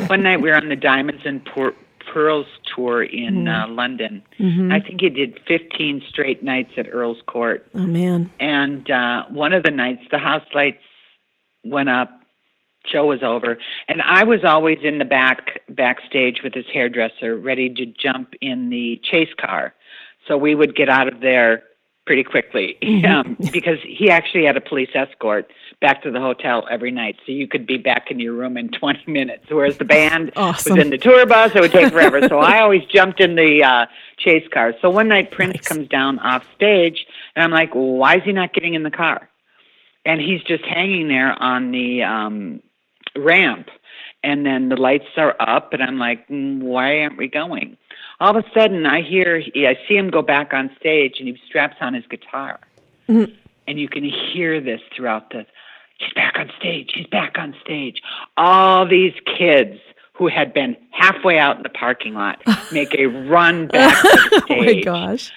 [0.07, 1.73] One night we were on the Diamonds and Pearl-
[2.13, 2.45] Pearls
[2.75, 4.23] tour in uh, London.
[4.39, 7.67] I think he did 15 straight nights at Earl's Court.
[7.75, 10.81] oh man, And uh, one of the nights, the house lights
[11.63, 12.18] went up.
[12.91, 17.69] Show was over, and I was always in the back backstage with his hairdresser, ready
[17.75, 19.73] to jump in the chase car.
[20.27, 21.63] So we would get out of there
[22.05, 22.75] pretty quickly
[23.05, 27.31] um, because he actually had a police escort back to the hotel every night, so
[27.31, 29.45] you could be back in your room in 20 minutes.
[29.49, 30.75] Whereas the band Awesome.
[30.75, 32.27] was in the tour bus, it would take forever.
[32.27, 33.85] so I always jumped in the uh,
[34.17, 34.73] chase car.
[34.81, 35.67] So one night Prince Nice.
[35.67, 38.91] comes down off stage, and I'm like, well, why is he not getting in the
[38.91, 39.29] car?
[40.05, 42.61] And he's just hanging there on the um,
[43.15, 43.69] ramp.
[44.21, 47.77] And then the lights are up, and I'm like, mm, why aren't we going?
[48.19, 51.37] All of a sudden, I hear, I see him go back on stage, and he
[51.47, 52.59] straps on his guitar.
[53.65, 55.45] And you can hear this throughout the,
[55.99, 58.01] he's back on stage, he's back on stage.
[58.35, 59.79] All these kids
[60.13, 62.41] who had been halfway out in the parking lot
[62.73, 65.31] make a run back to the oh my gosh.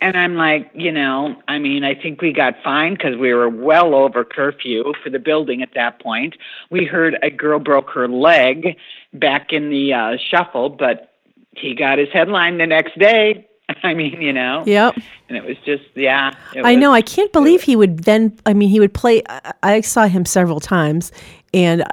[0.00, 3.48] And I'm like, you know, I mean, I think we got fined because we were
[3.48, 6.36] well over curfew for the building at that point.
[6.70, 8.76] We heard a girl broke her leg
[9.12, 11.12] back in the uh, shuffle, but
[11.56, 13.46] he got his headline the next day.
[13.82, 14.96] I mean, you know, Yep.
[15.28, 16.32] and it was just, yeah.
[16.56, 16.92] I was- know.
[16.92, 18.38] I can't believe he would then.
[18.46, 19.22] I mean, he would play.
[19.28, 21.12] I, I saw him several times,
[21.52, 21.84] and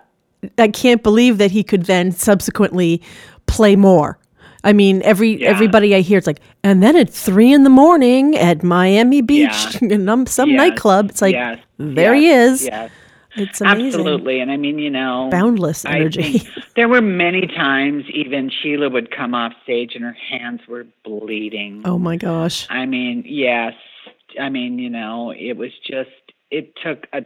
[0.57, 3.01] I can't believe that he could then subsequently
[3.47, 4.17] play more.
[4.65, 5.51] I mean, every Yeah.
[5.51, 9.77] everybody I hear, it's like, and then at three in the morning at Miami Beach
[9.81, 9.89] Yeah.
[9.93, 12.65] in some Yes, nightclub, it's like, yes, there yes, he is.
[12.65, 12.91] Yes.
[13.37, 13.85] It's amazing.
[13.87, 14.39] Absolutely.
[14.39, 16.47] And I mean, you know, Boundless energy.
[16.77, 21.81] there were many times even Sheila would come off stage and her hands were bleeding.
[21.85, 22.65] oh my gosh.
[22.69, 23.73] I mean, yes.
[24.39, 26.09] I mean, you know, it was just
[26.51, 27.25] it took a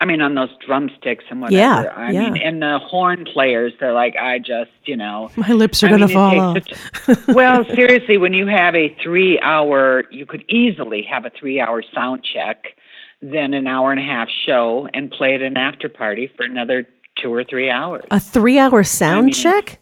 [0.00, 1.56] I mean, on those drumsticks and whatever.
[1.86, 2.30] Yeah, I yeah.
[2.30, 5.30] mean, and the horn players, they're like, I just, you know.
[5.36, 6.58] My lips are I gonna mean, fall off.
[7.06, 12.24] such- well, seriously, when you have a three-hour, you could easily have a three-hour sound
[12.24, 12.64] check,
[13.22, 16.86] then an hour and a half show, and play at an after party for another
[17.20, 18.04] two or three hours.
[18.10, 19.78] A three-hour sound mean, check.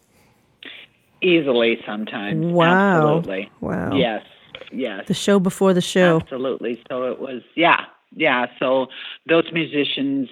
[1.21, 2.45] Easily, sometimes.
[2.45, 3.17] Wow.
[3.17, 3.51] Absolutely.
[3.59, 3.95] Wow.
[3.95, 4.23] Yes.
[4.71, 5.05] Yes.
[5.07, 6.17] The show before the show.
[6.21, 6.81] Absolutely.
[6.89, 8.47] So it was, yeah, yeah.
[8.59, 8.87] So
[9.27, 10.29] those musicians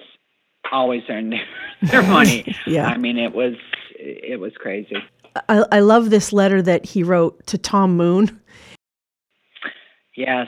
[0.71, 1.45] always earned their,
[1.83, 2.55] their money.
[2.67, 2.87] Yeah.
[2.87, 3.53] I mean, it was
[3.97, 4.95] it was crazy.
[5.49, 8.39] I, I love this letter that he wrote to Tom Moon.
[10.15, 10.47] Yes.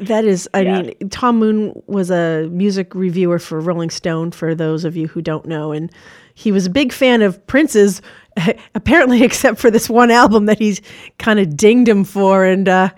[0.00, 0.82] That is, I Yeah.
[0.82, 5.20] mean, Tom Moon was a music reviewer for Rolling Stone, for those of you who
[5.22, 5.72] don't know.
[5.72, 5.90] And
[6.34, 8.00] he was a big fan of Prince's,
[8.74, 10.80] apparently, except for this one album that he's
[11.18, 12.44] kind of dinged him for.
[12.44, 12.90] And uh,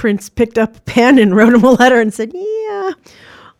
[0.00, 2.92] Prince picked up a pen and wrote him a letter and said, Yeah,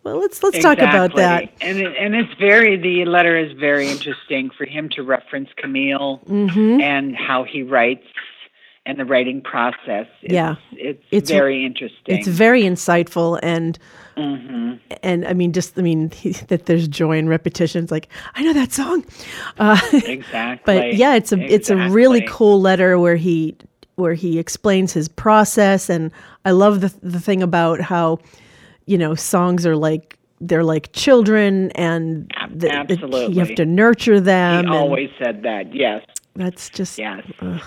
[0.03, 1.51] well, let's let's talk about that.
[1.61, 6.19] And it, and it's very the letter is very interesting for him to reference Camille
[6.27, 6.81] Mm-hmm.
[6.81, 8.07] and how he writes
[8.87, 10.07] and the writing process.
[10.23, 10.55] It's, Yeah.
[10.71, 12.17] it's, It's- very interesting.
[12.17, 13.77] It's very insightful and
[14.17, 14.73] hmm
[15.03, 17.91] and I mean, just I mean he, that there's joy in repetitions.
[17.91, 19.05] Like I know that song,
[19.59, 20.61] uh, Exactly.
[20.65, 23.55] but yeah, it's a it's a really cool letter where he
[23.95, 26.11] where he explains his process, and
[26.45, 28.19] I love the the thing about how
[28.85, 34.19] you know songs are like they're like children, and the, the- you have to nurture
[34.19, 34.65] them.
[34.65, 35.73] He always said that.
[35.73, 36.03] Yes.
[36.35, 37.23] that's just Yes.
[37.41, 37.61] ugh.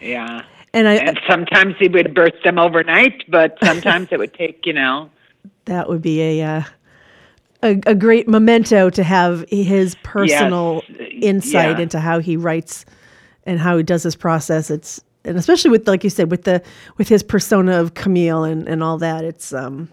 [0.00, 0.42] Yeah.
[0.72, 4.72] and I And sometimes he would burst them overnight, but sometimes it would take, you
[4.72, 5.10] know,
[5.66, 6.42] that would be a.
[6.42, 6.62] Uh,
[7.62, 11.82] a, a great memento to have his personal Yes, insight yeah.
[11.84, 12.84] into how he writes
[13.46, 14.70] and how he does his process.
[14.70, 16.62] It's and especially with like you said with the
[16.96, 19.24] with his persona of Camille and and all that.
[19.24, 19.88] It's um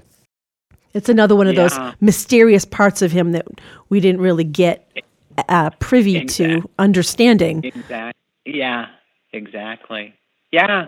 [0.94, 3.48] it's another one of those mysterious parts of him that
[3.90, 4.92] we didn't really get
[5.48, 7.64] uh, privy to understanding.
[7.64, 8.14] Exactly.
[8.46, 8.88] Yeah,
[9.32, 10.14] exactly.
[10.52, 10.88] Yeah.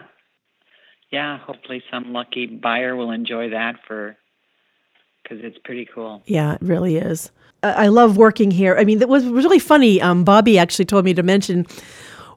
[1.10, 4.18] Yeah, hopefully some lucky buyer will enjoy that for
[5.28, 6.22] cuz it's pretty cool.
[6.26, 7.32] Yeah, it really is.
[7.62, 8.76] I I love working here.
[8.78, 10.02] I mean, that was was really funny.
[10.02, 11.66] Um, Bobby actually told me to mention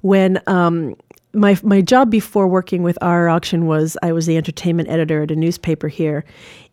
[0.03, 0.95] when um,
[1.37, 5.31] my my job before working with our auction was I was the entertainment editor at
[5.31, 6.25] a newspaper here,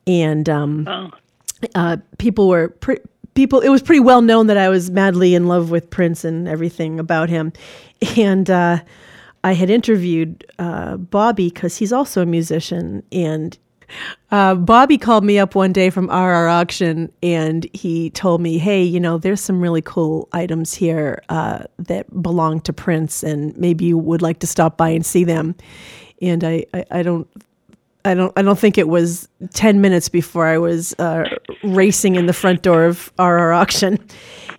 [0.08, 1.12] and um, Oh,
[1.76, 3.00] uh, people were pre-
[3.36, 3.60] people.
[3.60, 7.00] It was pretty well known that I was madly in love with Prince and everything
[7.00, 7.54] about him,
[8.18, 8.80] and uh,
[9.44, 13.58] I had interviewed uh, Bobby because he's also a musician, and
[14.32, 18.84] uh, Bobby called me up one day from RR Auction, and he told me, "Hey,
[18.84, 23.86] you know, there's some really cool items here uh, that belong to Prince, and maybe
[23.86, 25.56] you would like to stop by and see them."
[26.22, 27.28] And I, I, I don't
[28.06, 31.24] I don't I don't think it was 10 minutes before I was uh,
[31.64, 33.98] racing in the front door of RR auction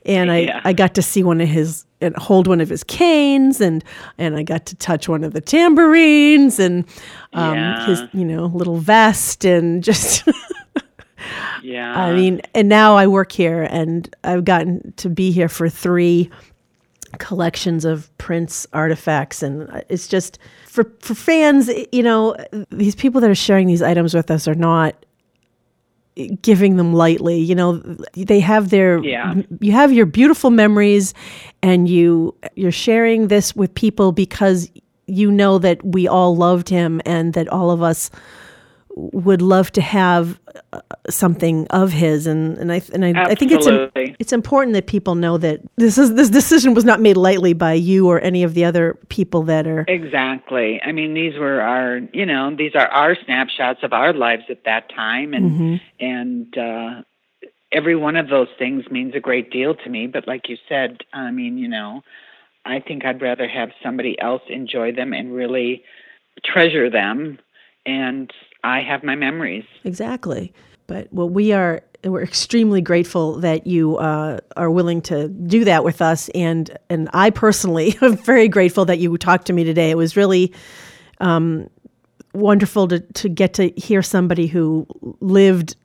[0.07, 0.61] and I, Yeah.
[0.65, 3.83] I got to see one of his and hold one of his canes and
[4.19, 6.85] and I got to touch one of the tambourines and
[7.33, 10.29] um, his you know little vest and just
[11.63, 11.99] yeah.
[11.99, 16.31] I mean and now I work here and I've gotten to be here for 3
[17.19, 21.71] collections of Prince artifacts, and it's just for for fans.
[21.93, 22.37] You know,
[22.71, 24.95] these people that are sharing these items with us are not
[26.43, 27.39] giving them lightly.
[27.39, 27.83] You know,
[28.17, 29.35] they have their Yeah.
[29.61, 31.15] you have your beautiful memories,
[31.63, 34.71] and you you're sharing this with people because
[35.07, 38.11] you know that we all loved him and that all of us
[38.97, 40.39] would love to have
[40.73, 40.81] uh,
[41.11, 43.67] something of his and and I and I, I think it's
[44.21, 47.73] it's important that people know that this is this decision was not made lightly by
[47.73, 50.81] you or any of the other people that are Exactly.
[50.83, 54.65] I mean, these were our, you know, these are our snapshots of our lives at
[54.65, 55.77] that time, and Mm-hmm.
[56.01, 57.03] and uh,
[57.71, 60.07] every one of those things means a great deal to me.
[60.07, 62.03] But like you said, I mean, you know,
[62.65, 65.83] I think I'd rather have somebody else enjoy them and really
[66.45, 67.39] treasure them.
[67.85, 68.33] And
[68.65, 69.65] I have my memories.
[69.85, 70.53] Exactly.
[70.87, 75.85] But well, we are we're extremely grateful that you uh, are willing to do that
[75.85, 79.91] with us, and and I personally am very grateful that you talked to me today.
[79.91, 80.53] It was really
[81.21, 81.69] um,
[82.33, 84.87] wonderful to to get to hear somebody who
[85.21, 85.77] lived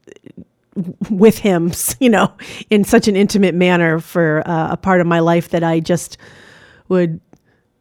[1.09, 2.33] with him, you know,
[2.69, 6.17] in such an intimate manner for uh, a part of my life that I just
[6.89, 7.21] would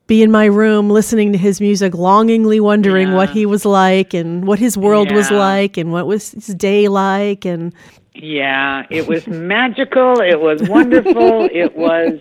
[0.09, 3.15] be in my room listening to his music, longingly wondering Yeah.
[3.15, 6.89] what he was like and what his world was like and what was his day
[6.89, 7.45] like.
[7.45, 7.73] And
[8.15, 10.21] Yeah, it was magical.
[10.21, 11.49] It was wonderful.
[11.53, 12.19] it was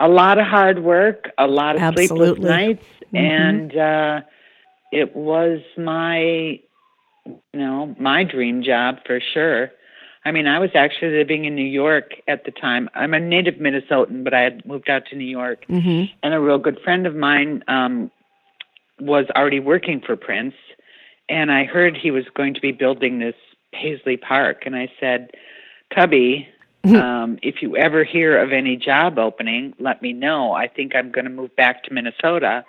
[0.00, 2.48] a lot of hard work, a lot of sleepless Absolutely.
[2.50, 2.84] nights,
[3.14, 3.18] Mhm.
[3.20, 4.20] and uh,
[4.90, 6.18] it was my,
[7.26, 9.70] you know, my dream job for sure.
[10.24, 12.88] I mean, I was actually living in New York at the time.
[12.94, 16.10] I'm a native Minnesotan, but I had moved out to New York, mhm.
[16.22, 18.10] and a real good friend of mine um,
[19.00, 20.54] was already working for Prince,
[21.28, 23.34] and I heard he was going to be building this
[23.72, 25.30] Paisley Park, and I said,
[25.92, 26.48] "Cubby,
[26.84, 30.52] um, if you ever hear of any job opening, let me know.
[30.52, 32.64] I think I'm going to move back to Minnesota.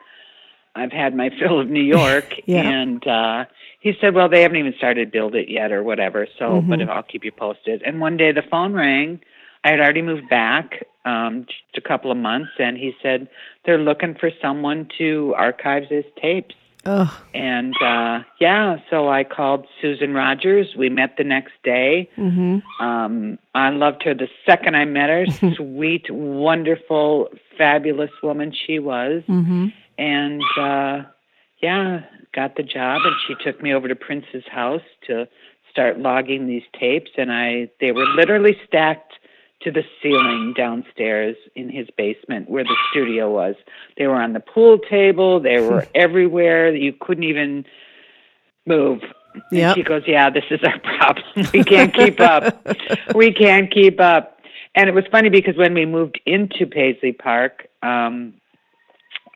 [0.76, 2.62] I've had my fill of New York." Yeah.
[2.62, 3.46] And uh,
[3.84, 6.26] he said, "Well, they haven't even started build it yet, or whatever.
[6.40, 6.90] So, but Mhm.
[6.90, 9.20] I'll keep you posted." And one day the phone rang.
[9.66, 13.28] I had already moved back um, just a couple of months, and he said
[13.66, 16.56] they're looking for someone to archive his tapes.
[16.86, 20.76] Oh, And uh, yeah, so I called Susan Rogers.
[20.78, 22.10] We met the next day.
[22.16, 25.26] hmm Um, I loved her the second I met her.
[25.56, 29.24] Sweet, wonderful, fabulous woman she was.
[29.28, 29.68] hmm
[29.98, 31.04] And uh,
[31.62, 32.02] yeah,
[32.34, 33.02] got the job.
[33.06, 35.28] And she took me over to Prince's house to
[35.72, 37.12] start logging these tapes.
[37.18, 39.14] And I, they were literally stacked
[39.62, 43.56] to the ceiling downstairs in his basement where the studio was.
[43.98, 45.40] They were on the pool table.
[45.40, 46.74] They were everywhere.
[46.76, 47.66] You couldn't even
[48.66, 49.02] move.
[49.04, 49.76] And Yep.
[49.76, 51.48] she goes, "Yeah, this is our problem.
[51.54, 52.68] We can't keep up.
[53.16, 54.40] we can't keep up."
[54.76, 58.36] And it was funny because when we moved into Paisley Park, um,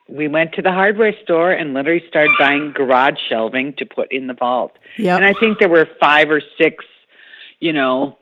[0.10, 4.28] we went to the hardware store and literally started buying garage shelving to put in
[4.28, 4.72] the vault.
[4.98, 5.18] Yep.
[5.18, 6.86] And I think there were five or six,
[7.60, 8.18] you know,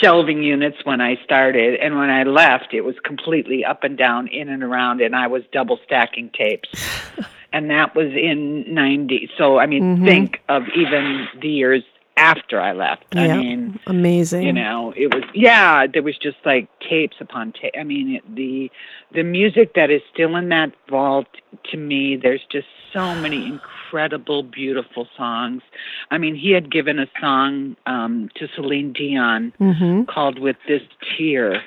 [0.00, 1.78] shelving units when I started.
[1.80, 5.28] And when I left, it was completely up and down, in and around, and I
[5.28, 6.68] was double stacking tapes.
[7.52, 9.30] and that was in 90.
[9.38, 10.04] So, I mean, Mhm.
[10.04, 11.84] think of even the years
[12.18, 13.04] after I left.
[13.12, 14.42] I mean, Amazing.
[14.42, 18.34] you know it was yeah there was just like tapes upon tape i mean it,
[18.34, 18.70] the
[19.14, 21.26] the music that is still in that vault
[21.70, 25.62] to me there's just so many incredible beautiful songs
[26.10, 30.82] i mean he had given a song um to celine dion hmm called with this
[31.16, 31.62] tear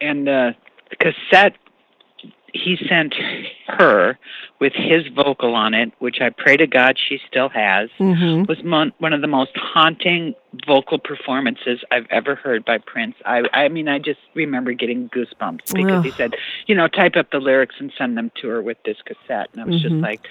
[0.00, 0.54] and the
[1.00, 1.54] cassette
[2.54, 3.14] he sent
[3.66, 4.18] her
[4.60, 8.62] with his vocal on it which i pray to god she still has hmm was
[8.64, 10.34] mon- one of the most haunting
[10.66, 13.14] vocal performances I've ever heard by Prince.
[13.26, 16.34] I I mean I just remember getting goosebumps because he said,
[16.66, 19.50] you know, type up the lyrics and send them to her with this cassette.
[19.52, 19.82] And I was Mhm.
[19.82, 20.26] just like,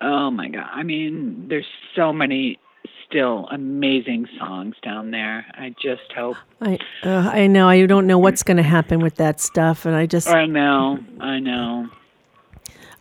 [0.00, 0.68] oh my god.
[0.72, 2.58] I mean, there's so many
[3.08, 5.46] still amazing songs down there.
[5.54, 6.36] I just hope.
[6.60, 9.94] I uh, I know I don't know what's going to happen with that stuff, and
[9.94, 10.98] I just I know.
[11.20, 11.88] I know.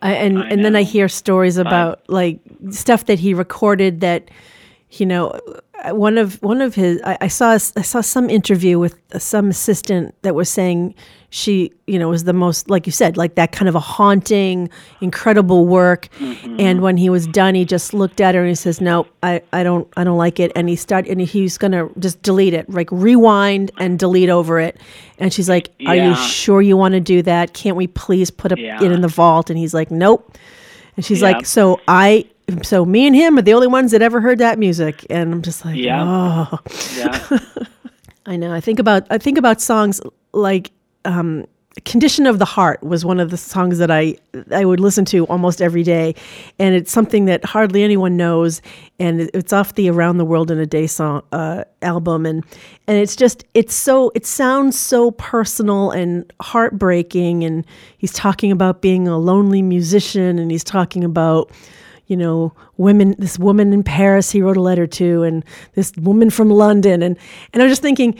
[0.01, 2.39] I, and I and then I hear stories about like
[2.70, 4.30] stuff that he recorded that,
[4.91, 5.39] you know,
[5.83, 9.49] uh, one of one of his I, I saw I saw some interview with some
[9.49, 10.95] assistant that was saying
[11.29, 14.69] she you know was the most like you said like that kind of a haunting
[15.01, 16.07] incredible work.
[16.19, 16.55] Mm-hmm.
[16.59, 19.41] and when he was done he just looked at her and he says no I,
[19.51, 20.51] I don't I don't like it.
[20.55, 24.79] And he started and he's gonna just delete it like rewind and delete over it.
[25.19, 27.53] And she's like are you sure you want to do that?
[27.53, 28.81] Can't we please put it Yeah.
[28.81, 29.49] in the vault?
[29.49, 30.33] And he's like nope
[30.97, 31.31] and she's Yeah.
[31.31, 32.25] like so I
[32.63, 35.41] so me and him are the only ones that ever heard that music and I'm
[35.41, 36.03] just like Yeah.
[36.51, 36.59] oh
[36.97, 37.39] Yeah.
[38.25, 38.51] I know.
[38.53, 40.01] I think about I think about songs
[40.33, 40.71] like
[41.05, 41.45] um,
[41.86, 44.15] "Condition of the Heart" was one of the songs that I
[44.51, 46.15] I would listen to almost every day,
[46.59, 48.61] and it's something that hardly anyone knows,
[48.99, 52.43] and it's off the "Around the World in a Day" song uh, album, and
[52.88, 57.65] and it's just it's so it sounds so personal and heartbreaking, and
[57.97, 61.51] he's talking about being a lonely musician, and he's talking about
[62.07, 66.30] you know, women, this woman in Paris he wrote a letter to, and this woman
[66.30, 67.03] from London.
[67.03, 67.17] And,
[67.53, 68.17] and I'm just thinking,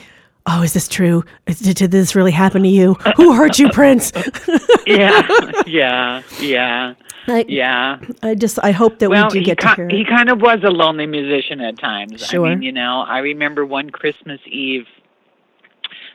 [0.48, 1.24] oh, is this true?
[1.46, 2.94] Did, did this really happen to you?
[3.18, 4.12] Who hurt you, Prince?
[4.88, 5.28] yeah.
[5.66, 6.22] Yeah.
[6.40, 6.94] Yeah.
[7.28, 8.00] I, Yeah.
[8.24, 10.40] I just, I hope that well, we do get to ki- hear he kind of
[10.42, 12.26] was a lonely musician at times.
[12.26, 12.46] Sure.
[12.46, 14.86] I mean, you know, I remember one Christmas Eve,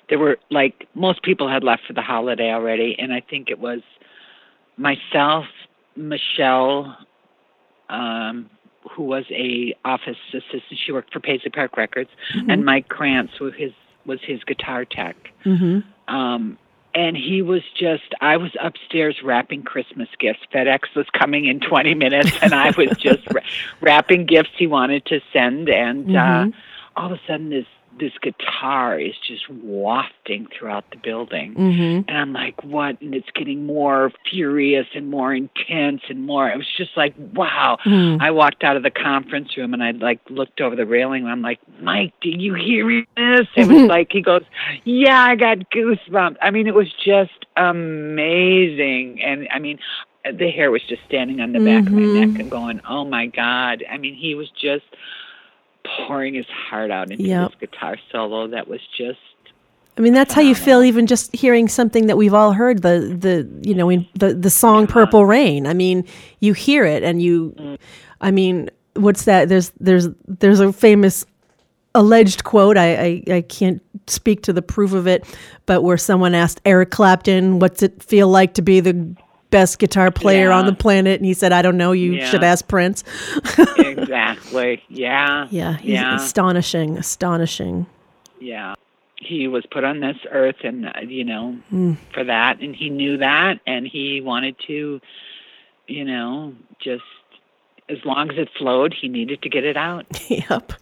[0.08, 3.58] there were like most people had left for the holiday already, and I think it
[3.58, 3.80] was
[4.76, 5.44] myself,
[5.96, 6.96] Michelle,
[7.88, 8.48] um,
[8.90, 10.62] who was a office assistant.
[10.84, 12.50] She worked for Paisley Park Records, Mm-hmm.
[12.50, 13.72] and Mike Krantz, who his
[14.06, 15.16] was his guitar tech.
[15.44, 16.14] Mm-hmm.
[16.14, 16.58] Um,
[16.94, 20.40] and he was just, I was upstairs wrapping Christmas gifts.
[20.52, 23.26] FedEx was coming in 20 minutes, and I was just
[23.80, 25.70] wrapping gifts he wanted to send.
[25.70, 26.52] And Mhm.
[26.52, 26.56] uh,
[26.96, 27.66] all of a sudden, this
[28.02, 31.54] this guitar is just wafting throughout the building.
[31.54, 32.08] Mm-hmm.
[32.08, 33.00] And I'm like, what?
[33.00, 36.50] And it's getting more furious and more intense and more.
[36.50, 37.78] It was just like, wow.
[37.86, 38.20] Mm.
[38.20, 41.22] I walked out of the conference room and I like looked over the railing.
[41.22, 43.46] And I'm like, Mike, do you hear this?
[43.54, 44.42] It was like he goes,
[44.82, 46.38] yeah, I got goosebumps.
[46.42, 49.22] I mean, it was just amazing.
[49.22, 49.78] And I mean,
[50.24, 53.26] the hair was just standing on the back of my neck and going, oh my
[53.26, 53.84] god.
[53.88, 54.86] I mean, he was just
[55.84, 57.50] pouring his heart out into Yep.
[57.50, 59.18] this guitar solo that was just
[59.96, 63.14] I mean, that's how you feel even just hearing something that we've all heard the
[63.18, 64.92] the you know in the the song uh-huh.
[64.92, 65.66] Purple Rain.
[65.66, 66.06] I mean,
[66.40, 67.78] you hear it and you mm.
[68.20, 69.48] I mean, what's that?
[69.48, 71.26] There's there's there's a famous
[71.94, 72.78] alleged quote.
[72.78, 75.26] I, I I can't speak to the proof of it,
[75.66, 79.14] but where someone asked Eric Clapton, "What's it feel like to be the
[79.52, 81.92] best guitar player on the planet?" and he said, "I don't know.
[81.92, 82.26] You Yeah.
[82.28, 83.04] should ask Prince."
[83.78, 84.82] exactly.
[84.88, 85.46] Yeah.
[85.50, 86.16] Yeah, he's Yeah.
[86.16, 87.86] astonishing, astonishing.
[88.40, 88.74] Yeah.
[89.16, 91.96] He was put on this earth and, uh, you know, Mm.
[92.12, 92.60] for that.
[92.60, 93.60] And he knew that.
[93.66, 95.00] And he wanted to,
[95.86, 97.04] you know, just
[97.88, 100.06] as long as it flowed, he needed to get it out.
[100.28, 100.72] Yep.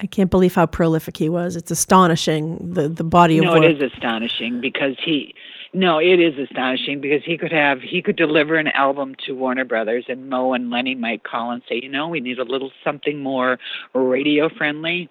[0.00, 1.54] I can't believe how prolific he was.
[1.54, 3.64] It's astonishing the the body of No, work.
[3.64, 5.32] it is astonishing because he,
[5.74, 9.64] no, it is astonishing because he could have, he could deliver an album to Warner
[9.64, 12.70] Brothers and Mo and Lenny might call and say, you know, we need a little
[12.84, 13.58] something more
[13.94, 15.08] radio friendly.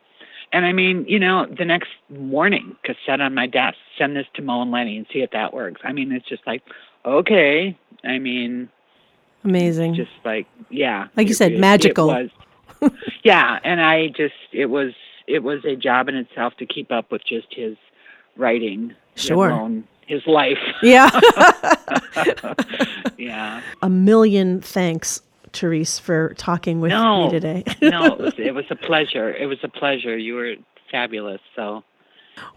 [0.53, 4.41] And I mean, you know, the next morning, cassette on my desk, send this to
[4.41, 5.82] Mo and Lenny and see if that works.
[5.84, 6.62] I mean, it's just like,
[7.05, 7.78] okay.
[8.03, 8.70] I mean,
[9.43, 9.95] Amazing.
[9.95, 11.07] just like, yeah.
[11.18, 12.12] Like you it- said, it- magical.
[12.12, 12.32] It
[12.82, 12.91] was.
[13.24, 14.93] yeah, and I just, it was,
[15.28, 17.78] it was a job in itself to keep up with just his
[18.36, 18.93] writing.
[19.16, 19.49] Sure.
[19.49, 20.58] alone his life.
[20.84, 21.10] yeah.
[23.18, 23.62] yeah.
[23.82, 25.22] a million thanks,
[25.54, 27.26] Therese, for talking with No.
[27.26, 27.64] me today.
[27.82, 29.34] no, it was, it was a pleasure.
[29.34, 30.18] It was a pleasure.
[30.18, 30.56] You were
[30.91, 31.41] fabulous.
[31.56, 31.84] So,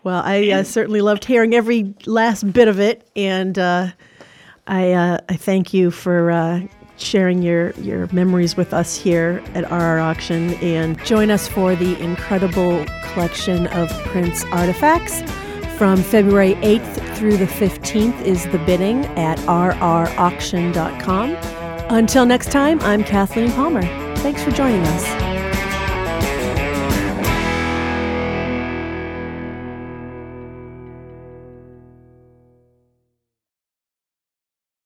[0.02, 3.88] well, I uh, certainly loved hearing every last bit of it, and uh,
[4.66, 6.30] I uh, I thank you for.
[6.30, 6.60] Uh,
[6.96, 12.00] Sharing your, your memories with us here at RR Auction and join us for the
[12.00, 15.20] incredible collection of Prince artifacts.
[15.76, 21.36] From February 8th through the 15th is the bidding at rrauction.com.
[21.90, 23.82] Until next time, I'm Kathleen Palmer.
[24.18, 25.43] Thanks for joining us.